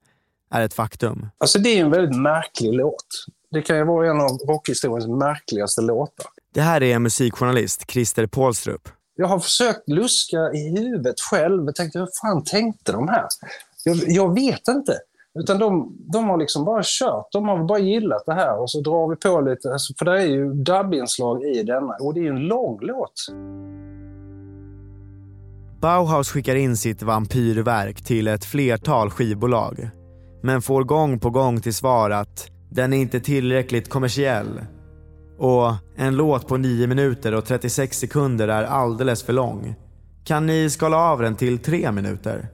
är 0.50 0.62
ett 0.62 0.74
faktum. 0.74 1.28
Alltså 1.38 1.58
det 1.58 1.68
är 1.68 1.84
en 1.84 1.90
väldigt 1.90 2.20
märklig 2.20 2.74
låt. 2.74 3.26
Det 3.50 3.62
kan 3.62 3.76
ju 3.76 3.84
vara 3.84 4.10
en 4.10 4.20
av 4.20 4.30
rockhistoriens 4.30 5.08
märkligaste 5.08 5.82
låtar. 5.82 6.26
Det 6.54 6.60
här 6.60 6.82
är 6.82 6.98
musikjournalist 6.98 7.90
Christer 7.90 8.26
Paulstrup. 8.26 8.88
Jag 9.16 9.26
har 9.26 9.38
försökt 9.38 9.88
luska 9.88 10.52
i 10.52 10.76
huvudet 10.78 11.20
själv 11.20 11.68
och 11.68 11.74
tänkte, 11.74 11.98
hur 11.98 12.08
fan 12.22 12.44
tänkte 12.44 12.92
de 12.92 13.08
här? 13.08 13.26
Jag, 13.84 13.96
jag 14.06 14.34
vet 14.34 14.68
inte. 14.68 14.98
Utan 15.38 15.58
de, 15.58 15.96
de 16.12 16.24
har 16.24 16.38
liksom 16.38 16.64
bara 16.64 16.82
kört, 16.84 17.32
de 17.32 17.48
har 17.48 17.64
bara 17.64 17.78
gillat 17.78 18.22
det 18.26 18.34
här 18.34 18.60
och 18.60 18.70
så 18.70 18.80
drar 18.80 19.10
vi 19.10 19.16
på 19.16 19.40
lite, 19.40 19.72
alltså, 19.72 19.94
för 19.98 20.04
det 20.04 20.22
är 20.22 20.26
ju 20.26 20.52
dubbinslag 20.52 21.44
i 21.44 21.62
denna 21.62 21.96
och 22.00 22.14
det 22.14 22.20
är 22.20 22.22
ju 22.22 22.28
en 22.28 22.46
lång 22.46 22.78
låt. 22.82 23.26
Bauhaus 25.80 26.28
skickar 26.28 26.54
in 26.54 26.76
sitt 26.76 27.02
vampyrverk 27.02 28.04
till 28.04 28.28
ett 28.28 28.44
flertal 28.44 29.10
skivbolag 29.10 29.90
men 30.42 30.62
får 30.62 30.84
gång 30.84 31.20
på 31.20 31.30
gång 31.30 31.60
till 31.60 31.74
svar 31.74 32.10
att 32.10 32.48
den 32.70 32.92
är 32.92 32.96
inte 32.96 33.20
tillräckligt 33.20 33.88
kommersiell 33.88 34.60
och 35.38 35.72
en 35.96 36.16
låt 36.16 36.48
på 36.48 36.56
9 36.56 36.86
minuter 36.86 37.34
och 37.34 37.44
36 37.44 37.98
sekunder 37.98 38.48
är 38.48 38.64
alldeles 38.64 39.22
för 39.22 39.32
lång. 39.32 39.74
Kan 40.24 40.46
ni 40.46 40.70
skala 40.70 40.96
av 40.96 41.20
den 41.20 41.36
till 41.36 41.58
3 41.58 41.92
minuter? 41.92 42.48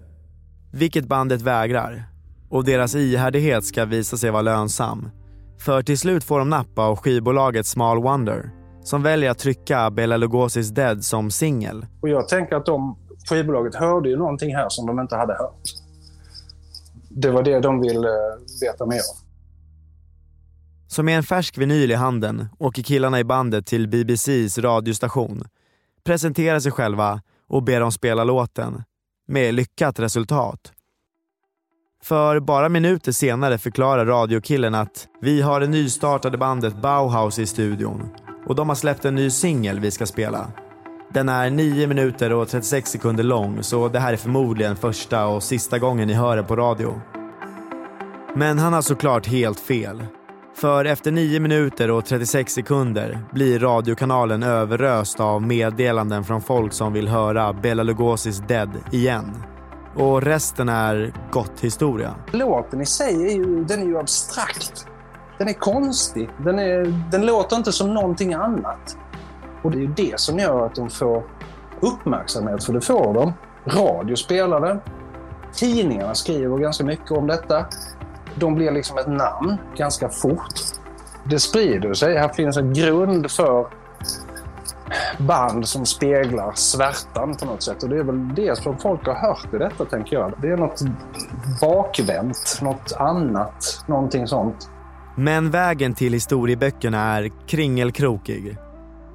Vilket 0.73 1.05
bandet 1.05 1.43
vägrar. 1.43 2.05
Och 2.49 2.65
deras 2.65 2.95
ihärdighet 2.95 3.65
ska 3.65 3.85
visa 3.85 4.17
sig 4.17 4.31
vara 4.31 4.43
lönsam. 4.43 5.11
För 5.59 5.83
till 5.83 5.99
slut 5.99 6.25
får 6.25 6.39
de 6.39 6.49
nappa 6.51 6.83
av 6.83 6.97
skivbolaget 6.97 7.67
Small 7.67 8.03
Wonder 8.03 8.51
som 8.83 9.03
väljer 9.03 9.31
att 9.31 9.39
trycka 9.39 9.91
Bela 9.91 10.17
Lugosi's 10.17 10.73
Dead 10.73 11.05
som 11.05 11.31
singel. 11.31 11.87
Och 12.01 12.09
jag 12.09 12.29
tänker 12.29 12.57
att 12.57 12.67
de, 12.67 12.99
skivbolaget 13.29 13.75
hörde 13.75 14.09
ju 14.09 14.17
någonting 14.17 14.57
här 14.57 14.69
som 14.69 14.87
de 14.87 15.01
inte 15.01 15.17
hade 15.17 15.33
hört. 15.33 15.63
Det 17.09 17.31
var 17.31 17.43
det 17.43 17.61
de 17.61 17.81
ville 17.81 18.09
eh, 18.09 18.37
veta 18.61 18.87
mer 18.87 18.97
om. 18.97 19.30
Så 20.91 21.03
med 21.03 21.17
en 21.17 21.23
färsk 21.23 21.59
vinyl 21.59 21.91
i 21.91 21.95
handen 21.95 22.49
åker 22.59 22.83
killarna 22.83 23.21
i 23.21 23.25
bandet 23.25 23.67
till 23.67 23.89
BBCs 23.89 24.59
radiostation, 24.59 25.45
presenterar 26.05 26.61
sig 26.61 26.73
själva 26.73 27.21
och 27.49 27.63
ber 27.63 27.81
dem 27.81 27.93
spela 27.93 28.25
låten. 28.25 28.83
Med 29.29 29.55
lyckat 29.55 29.99
resultat. 29.99 30.73
För 32.03 32.41
bara 32.41 32.69
minuter 32.69 33.13
senare 33.13 33.59
förklarar 33.59 34.07
radiokillen 34.07 34.75
att 34.75 35.09
vi 35.21 35.41
har 35.41 35.61
det 35.61 35.67
nystartade 35.67 36.39
bandet 36.39 36.83
Bauhaus 36.83 37.39
i 37.39 37.47
studion 37.47 38.09
och 38.47 38.55
de 38.55 38.69
har 38.69 38.77
släppt 38.77 39.05
en 39.05 39.15
ny 39.15 39.31
singel 39.31 39.81
vi 39.81 39.91
ska 39.91 40.07
spela. 40.07 40.53
Den 41.13 41.29
är 41.29 41.51
9 41.51 41.87
minuter 41.87 42.33
och 42.33 42.49
36 42.49 42.91
sekunder 42.91 43.25
lång 43.25 43.63
så 43.63 43.89
det 43.89 43.99
här 43.99 44.13
är 44.13 44.17
förmodligen 44.17 44.77
första 44.77 45.27
och 45.27 45.43
sista 45.43 45.79
gången 45.79 46.09
ni 46.09 46.15
hör 46.15 46.37
den 46.37 46.47
på 46.47 46.57
radio. 46.57 47.01
Men 48.35 48.59
han 48.59 48.73
har 48.73 48.83
såklart 48.83 49.27
helt 49.27 49.61
fel. 49.61 50.03
För 50.55 50.85
efter 50.85 51.13
9 51.13 51.41
minuter 51.41 51.91
och 51.91 52.05
36 52.05 52.53
sekunder 52.53 53.19
blir 53.33 53.59
radiokanalen 53.59 54.43
överröst 54.43 55.21
av 55.21 55.43
meddelanden 55.43 56.25
från 56.25 56.43
folk 56.43 56.73
som 56.73 56.93
vill 56.93 57.09
höra 57.09 57.53
Bela 57.53 57.83
Lugosi's 57.83 58.47
Dead 58.47 58.71
igen. 58.93 59.43
Och 59.97 60.23
resten 60.23 60.69
är 60.69 61.13
gott 61.31 61.61
historia. 61.61 62.15
Låten 62.33 62.81
i 62.81 62.87
sig 62.87 63.27
är 63.27 63.37
ju, 63.37 63.65
den 63.65 63.83
är 63.83 63.87
ju 63.87 63.99
abstrakt. 63.99 64.87
Den 65.39 65.49
är 65.49 65.53
konstig. 65.53 66.31
Den, 66.39 66.59
är, 66.59 67.11
den 67.11 67.27
låter 67.27 67.57
inte 67.57 67.73
som 67.73 67.95
någonting 67.95 68.35
annat. 68.35 68.99
Och 69.63 69.71
det 69.71 69.79
är 69.79 69.83
ju 69.83 69.93
det 69.97 70.21
som 70.21 70.39
gör 70.39 70.67
att 70.67 70.75
de 70.75 70.91
får 70.91 71.23
uppmärksamhet, 71.81 72.65
för 72.65 72.73
det 72.73 72.81
får 72.81 73.15
de. 73.15 73.33
Radio 73.67 74.17
spelar 74.17 74.61
den. 74.61 74.81
Tidningarna 75.53 76.15
skriver 76.15 76.59
ganska 76.59 76.85
mycket 76.85 77.11
om 77.11 77.27
detta. 77.27 77.67
De 78.35 78.55
blir 78.55 78.71
liksom 78.71 78.99
ett 78.99 79.09
namn 79.09 79.57
ganska 79.77 80.09
fort. 80.09 80.55
Det 81.25 81.39
sprider 81.39 81.95
sig. 81.95 82.19
Här 82.19 82.29
finns 82.29 82.57
en 82.57 82.73
grund 82.73 83.31
för 83.31 83.67
band 85.19 85.69
som 85.69 85.87
speglar 85.87 86.53
svärtan 86.55 87.37
på 87.37 87.45
något 87.45 87.63
sätt. 87.63 87.83
Och 87.83 87.89
det 87.89 87.99
är 87.99 88.03
väl 88.03 88.35
det 88.35 88.59
som 88.59 88.79
folk 88.79 89.07
har 89.07 89.15
hört 89.15 89.55
i 89.55 89.59
detta, 89.59 89.85
tänker 89.85 90.17
jag. 90.17 90.33
Det 90.43 90.49
är 90.49 90.57
något 90.57 90.81
bakvänt, 91.61 92.59
något 92.63 92.93
annat, 92.93 93.85
någonting 93.87 94.27
sånt. 94.27 94.71
Men 95.17 95.51
vägen 95.51 95.95
till 95.95 96.13
historieböckerna 96.13 97.17
är 97.17 97.31
kringelkrokig. 97.47 98.57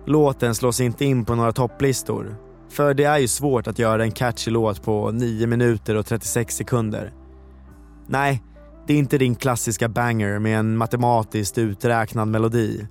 Låten 0.05 0.55
slås 0.55 0.81
inte 0.81 1.05
in 1.05 1.25
på 1.25 1.35
några 1.35 1.51
topplistor. 1.51 2.35
För 2.69 2.93
det 2.93 3.03
är 3.03 3.17
ju 3.17 3.27
svårt 3.27 3.67
att 3.67 3.79
göra 3.79 4.03
en 4.03 4.11
catchy 4.11 4.51
låt 4.51 4.83
på 4.83 5.11
9 5.11 5.47
minuter 5.47 5.95
och 5.95 6.05
36 6.05 6.55
sekunder. 6.55 7.13
Nej, 8.07 8.43
det 8.87 8.93
är 8.93 8.97
inte 8.97 9.17
din 9.17 9.35
klassiska 9.35 9.89
banger 9.89 10.39
med 10.39 10.59
en 10.59 10.77
matematiskt 10.77 11.57
uträknad 11.57 12.27
melodi. 12.27 12.87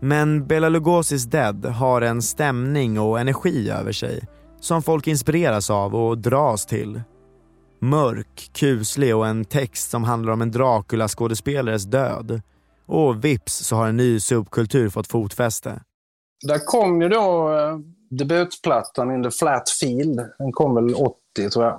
Men 0.00 0.46
Bela 0.46 0.68
Lugosi's 0.68 1.28
Dead 1.28 1.66
har 1.66 2.00
en 2.00 2.22
stämning 2.22 3.00
och 3.00 3.20
energi 3.20 3.70
över 3.70 3.92
sig 3.92 4.28
som 4.60 4.82
folk 4.82 5.06
inspireras 5.06 5.70
av 5.70 5.94
och 5.94 6.18
dras 6.18 6.66
till. 6.66 7.02
Mörk, 7.80 8.50
kuslig 8.52 9.16
och 9.16 9.26
en 9.26 9.44
text 9.44 9.90
som 9.90 10.04
handlar 10.04 10.32
om 10.32 10.42
en 10.42 10.50
Dracula-skådespelares 10.50 11.84
död. 11.84 12.40
Och 12.86 13.24
vips 13.24 13.56
så 13.56 13.76
har 13.76 13.88
en 13.88 13.96
ny 13.96 14.20
subkultur 14.20 14.88
fått 14.88 15.06
fotfäste. 15.06 15.80
Där 16.46 16.58
kom 16.66 17.02
ju 17.02 17.08
då 17.08 17.54
eh, 17.58 17.78
debutplattan 18.10 19.14
In 19.14 19.22
the 19.22 19.30
Flat 19.30 19.70
Field. 19.80 20.16
Den 20.38 20.52
kom 20.52 20.74
väl 20.74 20.94
80 20.94 21.50
tror 21.52 21.64
jag. 21.64 21.78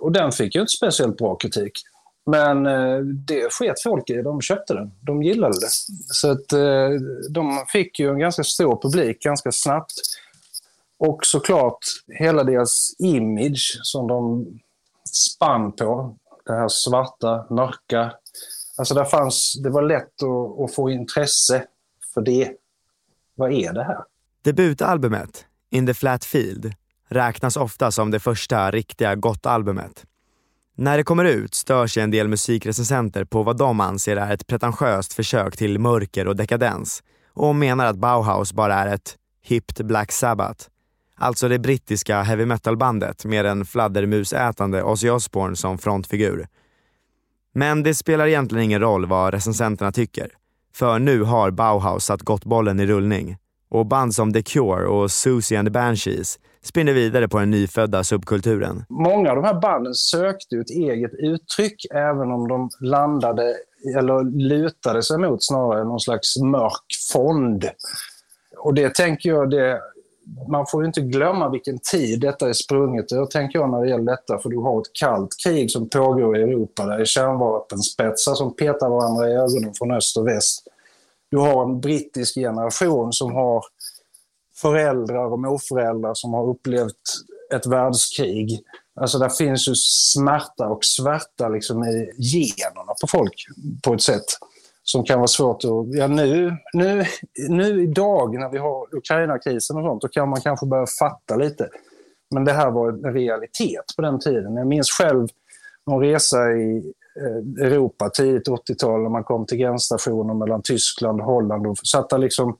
Och 0.00 0.12
den 0.12 0.32
fick 0.32 0.54
ju 0.54 0.60
inte 0.60 0.72
speciellt 0.76 1.16
bra 1.16 1.34
kritik. 1.34 1.72
Men 2.30 2.66
eh, 2.66 2.98
det 2.98 3.52
sket 3.52 3.82
folk 3.82 4.10
i. 4.10 4.22
De 4.22 4.40
köpte 4.40 4.74
den. 4.74 4.90
De 5.00 5.22
gillade 5.22 5.60
det. 5.60 5.70
Så 6.06 6.30
att 6.30 6.52
eh, 6.52 6.90
de 7.30 7.64
fick 7.72 8.00
ju 8.00 8.10
en 8.10 8.18
ganska 8.18 8.44
stor 8.44 8.82
publik 8.82 9.22
ganska 9.22 9.52
snabbt. 9.52 9.92
Och 10.98 11.26
såklart 11.26 11.78
hela 12.18 12.44
deras 12.44 12.94
image 12.98 13.80
som 13.82 14.08
de 14.08 14.46
spann 15.12 15.72
på. 15.72 16.16
Det 16.46 16.52
här 16.52 16.68
svarta, 16.68 17.46
mörka. 17.50 18.12
Alltså 18.76 18.94
där 18.94 19.04
fanns, 19.04 19.54
det 19.62 19.70
var 19.70 19.82
lätt 19.82 20.22
att, 20.22 20.64
att 20.64 20.74
få 20.74 20.90
intresse 20.90 21.64
för 22.14 22.20
det. 22.20 22.52
Vad 23.34 23.52
är 23.52 23.72
det 23.72 23.84
här? 23.84 24.04
Debutalbumet, 24.42 25.46
In 25.70 25.86
the 25.86 25.94
Flat 25.94 26.24
Field, 26.24 26.72
räknas 27.08 27.56
ofta 27.56 27.90
som 27.90 28.10
det 28.10 28.20
första 28.20 28.70
riktiga 28.70 29.14
gott-albumet. 29.14 30.04
När 30.80 30.96
det 30.96 31.04
kommer 31.04 31.24
ut 31.24 31.54
stör 31.54 31.86
sig 31.86 32.02
en 32.02 32.10
del 32.10 32.28
musikrecensenter 32.28 33.24
på 33.24 33.42
vad 33.42 33.56
de 33.56 33.80
anser 33.80 34.16
är 34.16 34.34
ett 34.34 34.46
pretentiöst 34.46 35.12
försök 35.12 35.56
till 35.56 35.78
mörker 35.78 36.28
och 36.28 36.36
dekadens 36.36 37.02
och 37.32 37.54
menar 37.54 37.86
att 37.86 37.96
Bauhaus 37.96 38.52
bara 38.52 38.74
är 38.74 38.94
ett 38.94 39.16
hippt 39.42 39.80
Black 39.80 40.12
Sabbath. 40.12 40.66
Alltså 41.16 41.48
det 41.48 41.58
brittiska 41.58 42.22
heavy 42.22 42.46
metal-bandet 42.46 43.24
med 43.24 43.46
en 43.46 43.64
fladdermusätande 43.64 44.82
Ozzy 44.82 45.10
Osbourne 45.10 45.56
som 45.56 45.78
frontfigur. 45.78 46.46
Men 47.54 47.82
det 47.82 47.94
spelar 47.94 48.26
egentligen 48.26 48.64
ingen 48.64 48.80
roll 48.80 49.06
vad 49.06 49.34
recensenterna 49.34 49.92
tycker. 49.92 50.30
För 50.74 50.98
nu 50.98 51.22
har 51.22 51.50
Bauhaus 51.50 52.04
satt 52.04 52.22
gottbollen 52.22 52.80
i 52.80 52.86
rullning 52.86 53.36
och 53.70 53.86
band 53.86 54.14
som 54.14 54.32
The 54.32 54.42
Cure 54.42 54.86
och 54.86 55.10
Susie 55.10 55.58
and 55.58 55.66
the 55.66 55.72
Banshees 55.72 56.38
spinner 56.62 56.92
vidare 56.92 57.28
på 57.28 57.38
den 57.38 57.50
nyfödda 57.50 58.04
subkulturen. 58.04 58.84
Många 58.88 59.30
av 59.30 59.36
de 59.36 59.44
här 59.44 59.60
banden 59.60 59.94
sökte 59.94 60.56
ett 60.56 60.70
eget 60.70 61.14
uttryck 61.14 61.86
även 61.94 62.30
om 62.30 62.48
de 62.48 62.70
landade 62.80 63.54
eller 63.96 64.24
lutade 64.48 65.02
sig 65.02 65.18
mot 65.18 65.44
snarare 65.44 65.84
någon 65.84 66.00
slags 66.00 66.36
mörk 66.36 66.84
fond. 67.12 67.64
Och 68.58 68.74
det 68.74 68.94
tänker 68.94 69.28
jag, 69.28 69.50
det, 69.50 69.80
man 70.48 70.66
får 70.66 70.82
ju 70.82 70.86
inte 70.86 71.00
glömma 71.00 71.48
vilken 71.48 71.78
tid 71.78 72.20
detta 72.20 72.48
är 72.48 72.52
sprunget. 72.52 73.12
ur, 73.12 73.26
tänker 73.26 73.58
jag 73.58 73.70
när 73.70 73.80
det 73.80 73.88
gäller 73.88 74.12
detta, 74.12 74.38
för 74.38 74.50
du 74.50 74.58
har 74.58 74.80
ett 74.80 74.92
kallt 75.00 75.30
krig 75.44 75.70
som 75.70 75.88
pågår 75.88 76.38
i 76.38 76.42
Europa. 76.42 76.86
Där 76.86 76.96
det 76.96 77.02
är 77.02 77.04
kärnvapenspetsar 77.04 78.34
som 78.34 78.56
petar 78.56 78.88
varandra 78.88 79.28
i 79.28 79.32
ögonen 79.32 79.74
från 79.78 79.90
öst 79.90 80.16
och 80.16 80.26
väst. 80.26 80.66
Du 81.30 81.38
har 81.38 81.62
en 81.64 81.80
brittisk 81.80 82.34
generation 82.34 83.12
som 83.12 83.32
har 83.32 83.64
föräldrar 84.62 85.32
och 85.32 85.38
morföräldrar 85.38 86.14
som 86.14 86.34
har 86.34 86.48
upplevt 86.48 86.94
ett 87.54 87.66
världskrig. 87.66 88.60
Alltså 89.00 89.18
där 89.18 89.28
finns 89.28 89.68
ju 89.68 89.72
smärta 89.74 90.68
och 90.68 90.84
svärta 90.84 91.48
liksom 91.48 91.84
i 91.84 92.12
generna 92.56 92.94
på 93.00 93.06
folk 93.06 93.34
på 93.82 93.94
ett 93.94 94.02
sätt 94.02 94.24
som 94.82 95.04
kan 95.04 95.18
vara 95.18 95.28
svårt 95.28 95.64
att... 95.64 95.94
Ja, 95.98 96.06
nu, 96.06 96.56
nu, 96.72 97.04
nu 97.48 97.82
idag 97.82 98.38
när 98.38 98.48
vi 98.48 98.58
har 98.58 98.94
Ukraina-krisen 98.96 99.76
och 99.76 99.82
sånt, 99.82 100.02
då 100.02 100.08
kan 100.08 100.28
man 100.28 100.40
kanske 100.40 100.66
börja 100.66 100.86
fatta 100.98 101.36
lite. 101.36 101.68
Men 102.30 102.44
det 102.44 102.52
här 102.52 102.70
var 102.70 102.88
en 102.88 103.14
realitet 103.14 103.84
på 103.96 104.02
den 104.02 104.20
tiden. 104.20 104.56
Jag 104.56 104.66
minns 104.66 104.90
själv 104.90 105.28
någon 105.86 106.00
resa 106.00 106.52
i 106.52 106.92
eh, 107.20 107.66
Europa 107.66 108.10
tidigt 108.10 108.48
80-tal 108.48 109.02
när 109.02 109.10
man 109.10 109.24
kom 109.24 109.46
till 109.46 109.58
gränsstationer 109.58 110.34
mellan 110.34 110.62
Tyskland 110.62 111.20
och 111.20 111.26
Holland 111.26 111.66
och 111.66 111.78
satte 111.78 112.18
liksom 112.18 112.56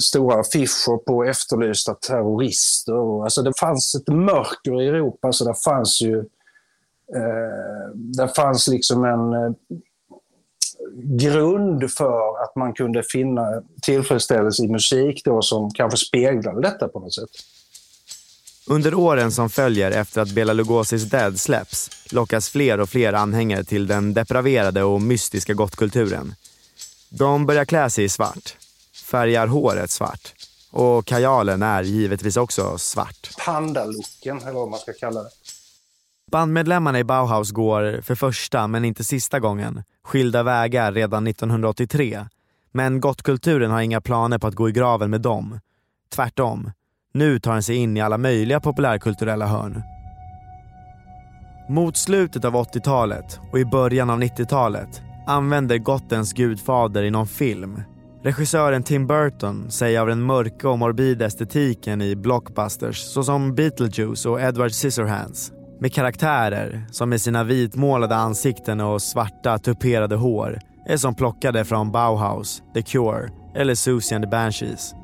stora 0.00 0.40
affischer 0.40 0.96
på 0.96 1.24
efterlysta 1.24 1.94
terrorister. 1.94 3.24
Alltså 3.24 3.42
det 3.42 3.52
fanns 3.60 3.94
ett 3.94 4.14
mörker 4.14 4.82
i 4.82 4.88
Europa 4.88 5.32
så 5.32 5.44
det 5.44 5.54
fanns 5.64 6.02
ju 6.02 6.18
eh, 7.14 7.94
det 7.94 8.28
fanns 8.36 8.68
liksom 8.68 9.04
en 9.04 9.32
eh, 9.32 9.52
grund 10.96 11.90
för 11.90 12.42
att 12.42 12.56
man 12.56 12.72
kunde 12.72 13.02
finna 13.02 13.62
tillfredsställelse 13.82 14.64
i 14.64 14.68
musik 14.68 15.22
då 15.24 15.42
som 15.42 15.70
kanske 15.70 15.96
speglade 15.96 16.60
detta 16.60 16.88
på 16.88 17.00
något 17.00 17.14
sätt. 17.14 17.30
Under 18.68 18.94
åren 18.94 19.32
som 19.32 19.50
följer 19.50 19.90
efter 19.90 20.20
att 20.20 20.30
Bela 20.30 20.52
Lugosi's 20.54 21.10
Dead 21.10 21.40
släpps 21.40 21.90
lockas 22.12 22.50
fler 22.50 22.80
och 22.80 22.88
fler 22.88 23.12
anhängare 23.12 23.64
till 23.64 23.86
den 23.86 24.14
depraverade 24.14 24.82
och 24.82 25.02
mystiska 25.02 25.54
gottkulturen. 25.54 26.34
De 27.08 27.46
börjar 27.46 27.64
klä 27.64 27.90
sig 27.90 28.04
i 28.04 28.08
svart, 28.08 28.56
färgar 29.16 29.46
håret 29.46 29.90
svart 29.90 30.34
och 30.72 31.06
kajalen 31.06 31.62
är 31.62 31.82
givetvis 31.82 32.36
också 32.36 32.78
svart. 32.78 33.30
Pandalooken, 33.46 34.38
eller 34.38 34.52
vad 34.52 34.70
man 34.70 34.78
ska 34.78 34.92
kalla 34.92 35.22
det. 35.22 35.30
Bandmedlemmarna 36.32 36.98
i 36.98 37.04
Bauhaus 37.04 37.50
går, 37.50 38.00
för 38.02 38.14
första 38.14 38.66
men 38.66 38.84
inte 38.84 39.04
sista 39.04 39.40
gången, 39.40 39.82
skilda 40.04 40.42
vägar 40.42 40.92
redan 40.92 41.26
1983. 41.26 42.26
Men 42.72 43.00
gottkulturen 43.00 43.70
har 43.70 43.80
inga 43.80 44.00
planer 44.00 44.38
på 44.38 44.46
att 44.46 44.54
gå 44.54 44.68
i 44.68 44.72
graven 44.72 45.10
med 45.10 45.20
dem. 45.20 45.60
Tvärtom. 46.14 46.70
Nu 47.14 47.38
tar 47.38 47.52
den 47.52 47.62
sig 47.62 47.76
in 47.76 47.96
i 47.96 48.00
alla 48.00 48.18
möjliga 48.18 48.60
populärkulturella 48.60 49.46
hörn. 49.46 49.82
Mot 51.68 51.96
slutet 51.96 52.44
av 52.44 52.54
80-talet 52.54 53.40
och 53.52 53.58
i 53.58 53.64
början 53.64 54.10
av 54.10 54.22
90-talet 54.22 55.02
använder 55.26 55.78
gottens 55.78 56.32
gudfader 56.32 57.02
i 57.02 57.10
någon 57.10 57.26
film. 57.26 57.82
Regissören 58.26 58.82
Tim 58.82 59.06
Burton 59.06 59.70
säger 59.70 60.00
av 60.00 60.06
den 60.06 60.22
mörka 60.22 60.68
och 60.68 60.78
morbida 60.78 61.26
estetiken 61.26 62.02
i 62.02 62.16
blockbusters 62.16 62.98
såsom 62.98 63.54
Beetlejuice 63.54 64.26
och 64.26 64.40
Edward 64.40 64.72
Scissorhands 64.72 65.52
med 65.80 65.92
karaktärer 65.92 66.86
som 66.90 67.08
med 67.08 67.20
sina 67.20 67.44
vitmålade 67.44 68.16
ansikten 68.16 68.80
och 68.80 69.02
svarta 69.02 69.58
tuperade 69.58 70.16
hår 70.16 70.58
är 70.86 70.96
som 70.96 71.14
plockade 71.14 71.64
från 71.64 71.92
Bauhaus, 71.92 72.62
The 72.74 72.82
Cure 72.82 73.30
eller 73.54 73.74
Susie 73.74 74.16
and 74.16 74.24
the 74.24 74.30
Banshees. 74.30 74.94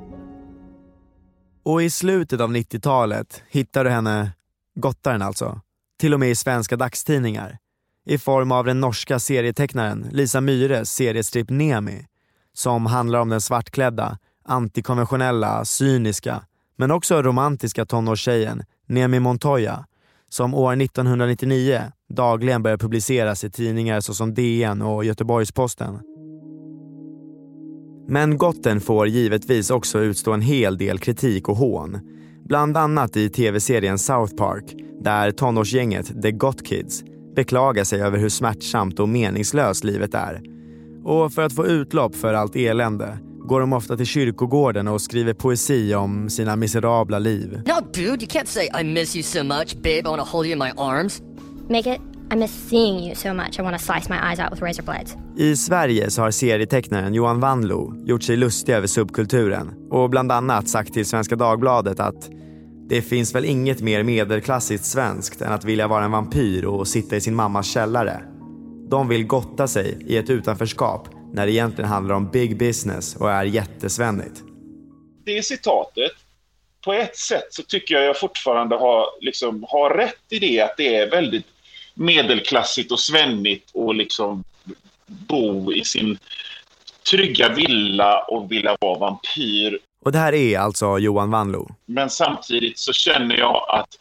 Och 1.65 1.83
i 1.83 1.91
slutet 1.91 2.41
av 2.41 2.51
90-talet 2.51 3.43
hittar 3.51 3.85
du 3.85 3.91
henne, 3.91 4.31
gottaren 4.75 5.23
alltså, 5.23 5.61
till 6.01 6.15
och 6.15 6.21
med 6.21 6.31
i 6.31 6.35
svenska 6.35 6.77
dagstidningar 6.77 7.59
i 8.07 8.19
form 8.19 8.53
av 8.53 8.65
den 8.65 8.81
norska 8.81 9.19
serietecknaren 9.19 10.07
Lisa 10.11 10.41
Myres 10.41 10.91
seriestrip 10.91 11.51
Nemi 11.51 12.07
som 12.55 12.87
handlar 12.87 13.21
om 13.21 13.29
den 13.29 13.41
svartklädda, 13.41 14.19
antikonventionella, 14.45 15.65
cyniska 15.65 16.43
men 16.77 16.91
också 16.91 17.23
romantiska 17.23 17.85
tonårstjejen 17.85 18.63
Nemi 18.87 19.21
Montoya 19.21 19.85
som 20.29 20.55
år 20.55 20.83
1999 20.83 21.83
dagligen 22.09 22.63
börjar 22.63 22.77
publiceras 22.77 23.45
i 23.45 23.51
tidningar 23.51 24.01
såsom 24.01 24.35
DN 24.35 24.83
och 24.83 25.05
Göteborgs-Posten. 25.05 25.99
Men 28.09 28.39
Gotten 28.39 28.81
får 28.81 29.09
givetvis 29.09 29.71
också 29.71 30.01
utstå 30.01 30.33
en 30.33 30.41
hel 30.41 30.79
del 30.79 30.99
kritik 30.99 31.49
och 31.49 31.57
hån. 31.57 31.99
Bland 32.45 32.77
annat 32.77 33.17
i 33.17 33.29
tv-serien 33.29 33.99
South 33.99 34.35
Park 34.35 34.75
där 35.01 35.31
tonårsgänget 35.31 36.23
The 36.23 36.31
Got 36.31 36.67
Kids 36.67 37.03
beklagar 37.37 37.85
sig 37.85 38.03
över 38.03 38.19
hur 38.19 38.29
smärtsamt 38.29 39.01
och 39.01 39.09
meningslöst 39.09 39.85
livet 39.85 40.15
är. 40.15 40.52
Och 41.05 41.33
för 41.33 41.43
att 41.43 41.53
få 41.53 41.67
utlopp 41.67 42.17
för 42.17 42.35
allt 42.35 42.57
elände 42.57 43.19
går 43.39 43.61
de 43.61 43.73
ofta 43.73 43.97
till 43.97 44.07
kyrkogården 44.07 44.89
och 44.89 45.01
skriver 45.01 45.35
poesi 45.35 45.95
om 45.95 46.31
sina 46.31 46.57
miserabla 46.57 47.19
liv. 47.19 47.63
No, 47.67 47.87
dude, 47.93 48.07
you 48.07 48.27
can't 48.27 48.47
say 48.47 48.71
I 48.81 48.85
miss 48.85 49.17
you 49.17 49.23
so 49.23 49.45
much, 49.45 49.75
babe. 49.75 49.99
I 49.99 50.03
wanna 50.03 50.23
hold 50.23 50.47
you 50.47 50.53
in 50.53 50.59
my 50.59 50.71
arms. 50.77 51.23
Make 51.69 51.95
it 51.95 52.01
I 52.33 52.37
miss 52.37 52.69
seeing 52.69 53.05
you 53.07 53.15
so 53.15 53.35
much 53.35 53.59
I 53.59 53.63
want 53.63 53.79
to 53.79 53.85
slice 53.85 54.09
my 54.09 54.17
eyes 54.31 54.41
out 54.41 54.51
with 54.51 54.63
razor 54.63 54.83
blades. 54.83 55.17
I 55.37 55.57
Sverige 55.57 56.11
så 56.11 56.23
har 56.23 56.31
serietecknaren 56.31 57.15
Johan 57.15 57.41
Wanlo 57.41 57.95
gjort 58.05 58.23
sig 58.23 58.37
lustig 58.37 58.73
över 58.73 58.87
subkulturen 58.87 59.71
och 59.91 60.11
bland 60.11 60.33
annat 60.33 60.69
sagt 60.69 60.93
till 60.93 61.07
Svenska 61.07 61.37
Dagbladet 61.37 62.01
att 62.01 62.31
det 62.89 63.03
finns 63.03 63.35
väl 63.35 63.45
inget 63.45 63.81
mer 63.83 64.03
medelklassigt 64.03 64.85
svenskt 64.85 65.43
än 65.43 65.53
att 65.53 65.65
vilja 65.65 65.89
vara 65.89 66.05
en 66.05 66.11
vampyr 66.11 66.65
och 66.65 66.89
sitta 66.89 67.17
i 67.17 67.21
sin 67.21 67.35
mammas 67.35 67.67
källare. 67.67 68.32
De 68.93 69.09
vill 69.09 69.27
gotta 69.27 69.69
sig 69.69 69.99
i 70.07 70.17
ett 70.17 70.31
utanförskap 70.31 71.09
när 71.33 71.47
det 71.47 71.53
egentligen 71.53 71.91
handlar 71.91 72.15
om 72.15 72.31
big 72.31 72.59
business 72.59 73.17
och 73.17 73.31
är 73.31 73.45
jättesvennigt. 73.45 74.43
Det 75.25 75.43
citatet, 75.43 76.13
på 76.85 76.93
ett 76.93 77.17
sätt 77.17 77.47
så 77.51 77.63
tycker 77.63 77.95
jag 77.95 78.05
jag 78.05 78.21
fortfarande 78.21 78.77
har, 78.77 79.07
liksom, 79.21 79.65
har 79.69 79.91
rätt 79.91 80.23
i 80.31 80.39
det 80.39 80.61
att 80.61 80.77
det 80.77 80.97
är 80.97 81.11
väldigt 81.11 81.47
medelklassigt 81.95 82.93
och 82.93 83.01
svennigt 83.01 83.71
och 83.75 83.95
liksom 83.95 84.45
bo 85.07 85.73
i 85.73 85.85
sin 85.85 86.19
trygga 87.11 87.49
villa 87.49 88.19
och 88.19 88.53
vilja 88.53 88.77
vara 88.81 88.99
vampyr. 88.99 89.79
Och 90.05 90.13
det 90.13 90.19
här 90.19 90.33
är 90.33 90.59
alltså 90.59 90.99
Johan 90.99 91.31
Wanlo. 91.31 91.69
Men 91.87 92.11
samtidigt 92.11 92.79
så 92.79 92.93
känner 92.93 93.37
jag 93.37 93.65
att 93.69 93.99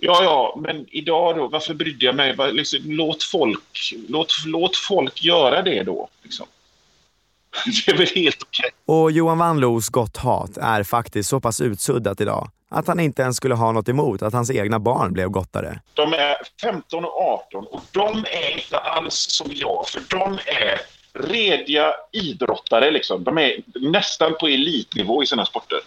Ja, 0.00 0.22
ja, 0.22 0.60
men 0.62 0.86
idag 0.90 1.36
då, 1.36 1.48
varför 1.48 1.74
brydde 1.74 2.06
jag 2.06 2.14
mig? 2.14 2.36
Liksom, 2.52 2.78
låt, 2.84 3.22
folk, 3.22 3.94
låt, 4.08 4.32
låt 4.46 4.76
folk 4.76 5.24
göra 5.24 5.62
det 5.62 5.82
då. 5.82 6.08
Liksom. 6.22 6.46
Det 7.86 7.92
är 7.92 7.96
väl 7.96 8.06
helt 8.06 8.42
okej. 8.42 8.70
Och 8.84 9.10
Johan 9.10 9.38
Wanlos 9.38 9.88
gott 9.88 10.16
hat 10.16 10.56
är 10.56 10.82
faktiskt 10.82 11.28
så 11.28 11.40
pass 11.40 11.60
utsuddat 11.60 12.20
idag 12.20 12.50
att 12.70 12.86
han 12.86 13.00
inte 13.00 13.22
ens 13.22 13.36
skulle 13.36 13.54
ha 13.54 13.72
något 13.72 13.88
emot 13.88 14.22
att 14.22 14.32
hans 14.32 14.50
egna 14.50 14.78
barn 14.78 15.12
blev 15.12 15.28
gottare. 15.28 15.80
De 15.94 16.12
är 16.12 16.36
15 16.62 17.04
och 17.04 17.20
18 17.20 17.66
och 17.66 17.82
de 17.90 18.24
är 18.24 18.50
inte 18.52 18.78
alls 18.78 19.26
som 19.28 19.50
jag, 19.54 19.88
för 19.88 20.02
de 20.08 20.38
är 20.46 20.80
rediga 21.12 21.94
idrottare. 22.12 22.90
Liksom. 22.90 23.24
De 23.24 23.38
är 23.38 23.56
nästan 23.74 24.34
på 24.40 24.46
elitnivå 24.46 25.22
i 25.22 25.26
sina 25.26 25.46
sporter. 25.46 25.78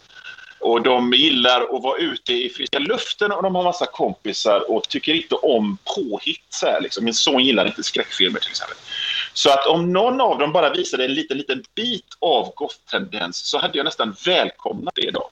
Och 0.63 0.81
de 0.83 1.13
gillar 1.13 1.61
att 1.61 1.83
vara 1.83 1.97
ute 1.97 2.33
i 2.33 2.49
friska 2.49 2.79
luften 2.79 3.31
och 3.31 3.43
de 3.43 3.55
har 3.55 3.63
massa 3.63 3.85
kompisar 3.85 4.71
och 4.71 4.83
tycker 4.89 5.13
inte 5.13 5.35
om 5.35 5.77
påhitt. 5.95 6.45
Så 6.49 6.65
här, 6.65 6.81
liksom. 6.81 7.05
Min 7.05 7.13
son 7.13 7.43
gillar 7.43 7.65
inte 7.65 7.83
skräckfilmer 7.83 8.39
till 8.39 8.49
exempel. 8.49 8.77
Så 9.33 9.49
att 9.49 9.67
om 9.67 9.93
någon 9.93 10.21
av 10.21 10.37
dem 10.37 10.51
bara 10.51 10.73
visade 10.73 11.05
en 11.05 11.13
liten, 11.13 11.37
liten 11.37 11.63
bit 11.75 12.05
av 12.21 12.53
goth-tendens 12.55 13.33
så 13.33 13.57
hade 13.57 13.77
jag 13.77 13.85
nästan 13.85 14.15
välkomnat 14.25 14.95
det 14.95 15.07
idag. 15.07 15.29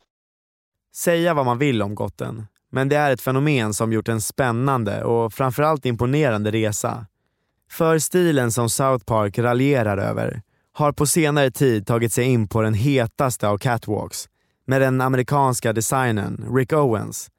Säga 0.95 1.33
vad 1.33 1.45
man 1.45 1.57
vill 1.57 1.81
om 1.81 1.95
gotten, 1.95 2.47
men 2.71 2.89
det 2.89 2.95
är 2.95 3.11
ett 3.11 3.21
fenomen 3.21 3.73
som 3.73 3.93
gjort 3.93 4.07
en 4.07 4.21
spännande 4.21 5.03
och 5.03 5.33
framförallt 5.33 5.85
imponerande 5.85 6.51
resa. 6.51 7.05
För 7.71 7.99
stilen 7.99 8.51
som 8.51 8.69
South 8.69 9.05
Park 9.05 9.37
raljerar 9.37 9.97
över 9.97 10.41
har 10.73 10.91
på 10.91 11.05
senare 11.05 11.51
tid 11.51 11.87
tagit 11.87 12.13
sig 12.13 12.25
in 12.25 12.47
på 12.47 12.61
den 12.61 12.73
hetaste 12.73 13.47
av 13.47 13.57
catwalks 13.57 14.27
med 14.71 14.81
den 14.81 15.01
amerikanska 15.01 15.73
designern 15.73 16.55
Rick 16.55 16.73
Owens, 16.73 17.29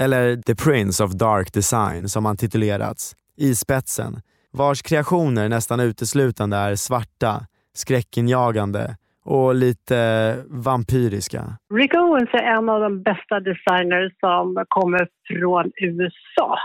eller 0.00 0.36
The 0.36 0.54
Prince 0.54 1.04
of 1.04 1.10
Dark 1.12 1.52
Design 1.52 2.08
som 2.08 2.24
han 2.24 2.36
titulerats, 2.36 3.16
i 3.36 3.54
spetsen, 3.54 4.20
vars 4.52 4.82
kreationer 4.82 5.48
nästan 5.48 5.80
uteslutande 5.80 6.56
är 6.56 6.74
svarta, 6.74 7.46
skräckinjagande 7.74 8.96
och 9.24 9.54
lite 9.54 10.36
vampyriska. 10.48 11.42
Rick 11.74 11.94
Owens 11.94 12.30
är 12.32 12.56
en 12.58 12.68
av 12.68 12.80
de 12.80 13.02
bästa 13.02 13.40
designers 13.40 14.12
som 14.20 14.64
kommer 14.68 15.08
från 15.28 15.72
USA 15.76 16.58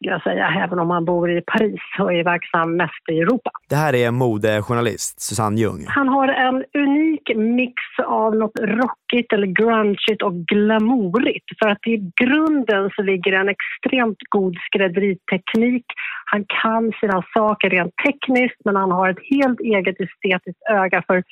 skulle 0.00 0.12
jag 0.12 0.22
säga, 0.22 0.64
även 0.64 0.78
om 0.78 0.90
han 0.90 1.04
bor 1.04 1.30
i 1.30 1.42
Paris 1.46 1.80
och 1.98 2.12
är 2.12 2.24
verksam 2.24 2.76
mest 2.76 3.04
i 3.10 3.18
Europa. 3.18 3.50
Det 3.68 3.74
här 3.74 3.94
är 3.94 4.10
modejournalist 4.10 5.20
Susanne 5.20 5.60
Ljung. 5.60 5.84
Han 5.88 6.08
har 6.08 6.28
en 6.28 6.64
unik 6.74 7.36
mix 7.36 7.74
av 8.06 8.36
något 8.36 8.58
rockigt 8.60 9.32
eller 9.32 9.46
grungeigt 9.46 10.22
och 10.22 10.34
glamourigt. 10.34 11.44
För 11.62 11.68
att 11.68 11.86
i 11.86 12.12
grunden 12.22 12.90
så 12.96 13.02
ligger 13.02 13.32
en 13.32 13.48
extremt 13.48 14.18
god 14.28 14.56
skrädderiteknik. 14.66 15.86
Han 16.24 16.44
kan 16.62 16.92
sina 17.00 17.22
saker 17.34 17.70
rent 17.70 17.94
tekniskt 18.06 18.60
men 18.64 18.76
han 18.76 18.90
har 18.90 19.08
ett 19.08 19.24
helt 19.34 19.60
eget 19.60 19.96
estetiskt 20.00 20.62
öga 20.70 21.02
för 21.06 21.22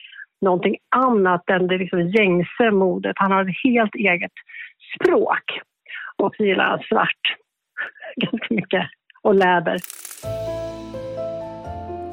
någonting 0.40 0.76
annat 0.96 1.50
än 1.50 1.66
det 1.66 1.78
liksom 1.78 2.08
gängse 2.08 2.70
modet. 2.70 3.16
Han 3.16 3.32
har 3.32 3.42
ett 3.42 3.56
helt 3.64 3.94
eget 3.94 4.32
språk 4.94 5.46
och 6.22 6.34
så 6.36 6.44
gillar 6.44 6.64
han 6.64 6.78
svart 6.78 7.24
ganska 8.16 8.54
mycket 8.54 8.82
och 9.22 9.34
läder. 9.34 9.78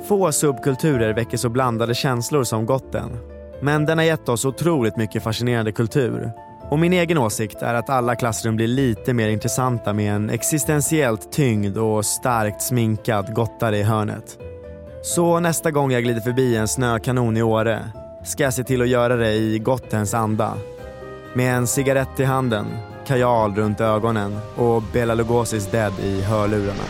Få 0.08 0.32
subkulturer 0.32 1.14
väcker 1.14 1.38
så 1.38 1.50
blandade 1.50 1.96
känslor 1.96 2.44
som 2.44 2.66
gotten. 2.66 3.10
Men 3.62 3.86
den 3.86 3.98
har 3.98 4.06
gett 4.06 4.30
oss 4.30 4.46
otroligt 4.46 4.98
mycket 4.98 5.24
fascinerande 5.24 5.72
kultur. 5.72 6.32
Och 6.70 6.80
min 6.80 6.94
egen 6.94 7.18
åsikt 7.18 7.62
är 7.62 7.74
att 7.74 7.90
alla 7.90 8.16
klassrum 8.16 8.56
blir 8.56 8.68
lite 8.68 9.14
mer 9.14 9.30
intressanta 9.30 9.94
med 9.94 10.16
en 10.16 10.30
existentiellt 10.30 11.32
tyngd 11.32 11.78
och 11.78 12.06
starkt 12.06 12.62
sminkad 12.62 13.34
gottare 13.34 13.78
i 13.78 13.84
hörnet. 13.84 14.40
Så 15.04 15.40
nästa 15.40 15.72
gång 15.72 15.92
jag 15.92 16.04
glider 16.04 16.22
förbi 16.22 16.56
en 16.56 16.68
snökanon 16.68 17.38
i 17.38 17.42
Åre 17.42 17.80
ska 18.24 18.44
jag 18.44 18.54
se 18.54 18.64
till 18.64 18.82
att 18.82 18.88
göra 18.88 19.16
det 19.16 19.34
i 19.34 19.60
gottens 19.60 20.14
anda. 20.14 20.54
Med 21.34 21.56
en 21.56 21.68
cigarett 21.68 22.20
i 22.20 22.24
handen, 22.24 22.66
kajal 23.08 23.56
runt 23.56 23.82
ögonen 23.82 24.38
och 24.56 24.84
Bela 24.94 25.16
Lugosi's 25.16 25.72
Dead 25.72 25.94
i 26.00 26.22
hörlurarna. 26.22 26.84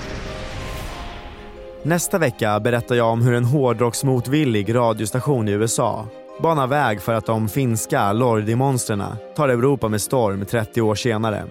Nästa 1.84 2.18
vecka 2.18 2.60
berättar 2.60 2.96
jag 2.96 3.08
om 3.08 3.22
hur 3.22 3.34
en 3.34 3.46
hårdrocksmotvillig 3.46 4.76
radiostation 4.76 5.48
i 5.48 5.52
USA 5.52 6.06
banar 6.42 6.68
väg 6.68 7.02
för 7.02 7.14
att 7.14 7.26
de 7.26 7.50
finska 7.50 8.14
Lordi-monstren 8.14 9.04
tar 9.36 9.50
Europa 9.50 9.88
med 9.88 10.02
storm 10.02 10.46
30 10.46 10.82
år 10.82 10.96
senare. 10.96 11.44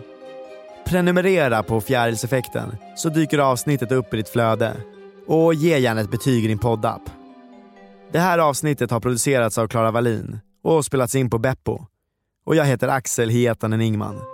Prenumerera 0.87 1.63
på 1.63 1.81
Fjärilseffekten 1.81 2.77
så 2.97 3.09
dyker 3.09 3.39
avsnittet 3.39 3.93
upp 3.93 4.15
i 4.15 4.17
ditt 4.17 4.29
flöde. 4.29 4.77
Och 5.27 5.55
ge 5.55 5.79
gärna 5.79 6.01
ett 6.01 6.11
betyg 6.11 6.45
i 6.45 6.49
din 6.49 6.59
poddapp. 6.59 7.03
Det 8.13 8.19
här 8.19 8.39
avsnittet 8.39 8.91
har 8.91 9.01
producerats 9.01 9.59
av 9.59 9.69
Klara 9.69 9.91
Wallin 9.91 10.39
och 10.63 10.85
spelats 10.85 11.15
in 11.15 11.31
på 11.31 11.39
Beppo. 11.39 11.87
Och 12.47 12.57
jag 12.57 12.65
heter 12.65 12.89
Axel 12.89 13.29
Hietanen 13.29 13.81
Ingman. 13.81 14.34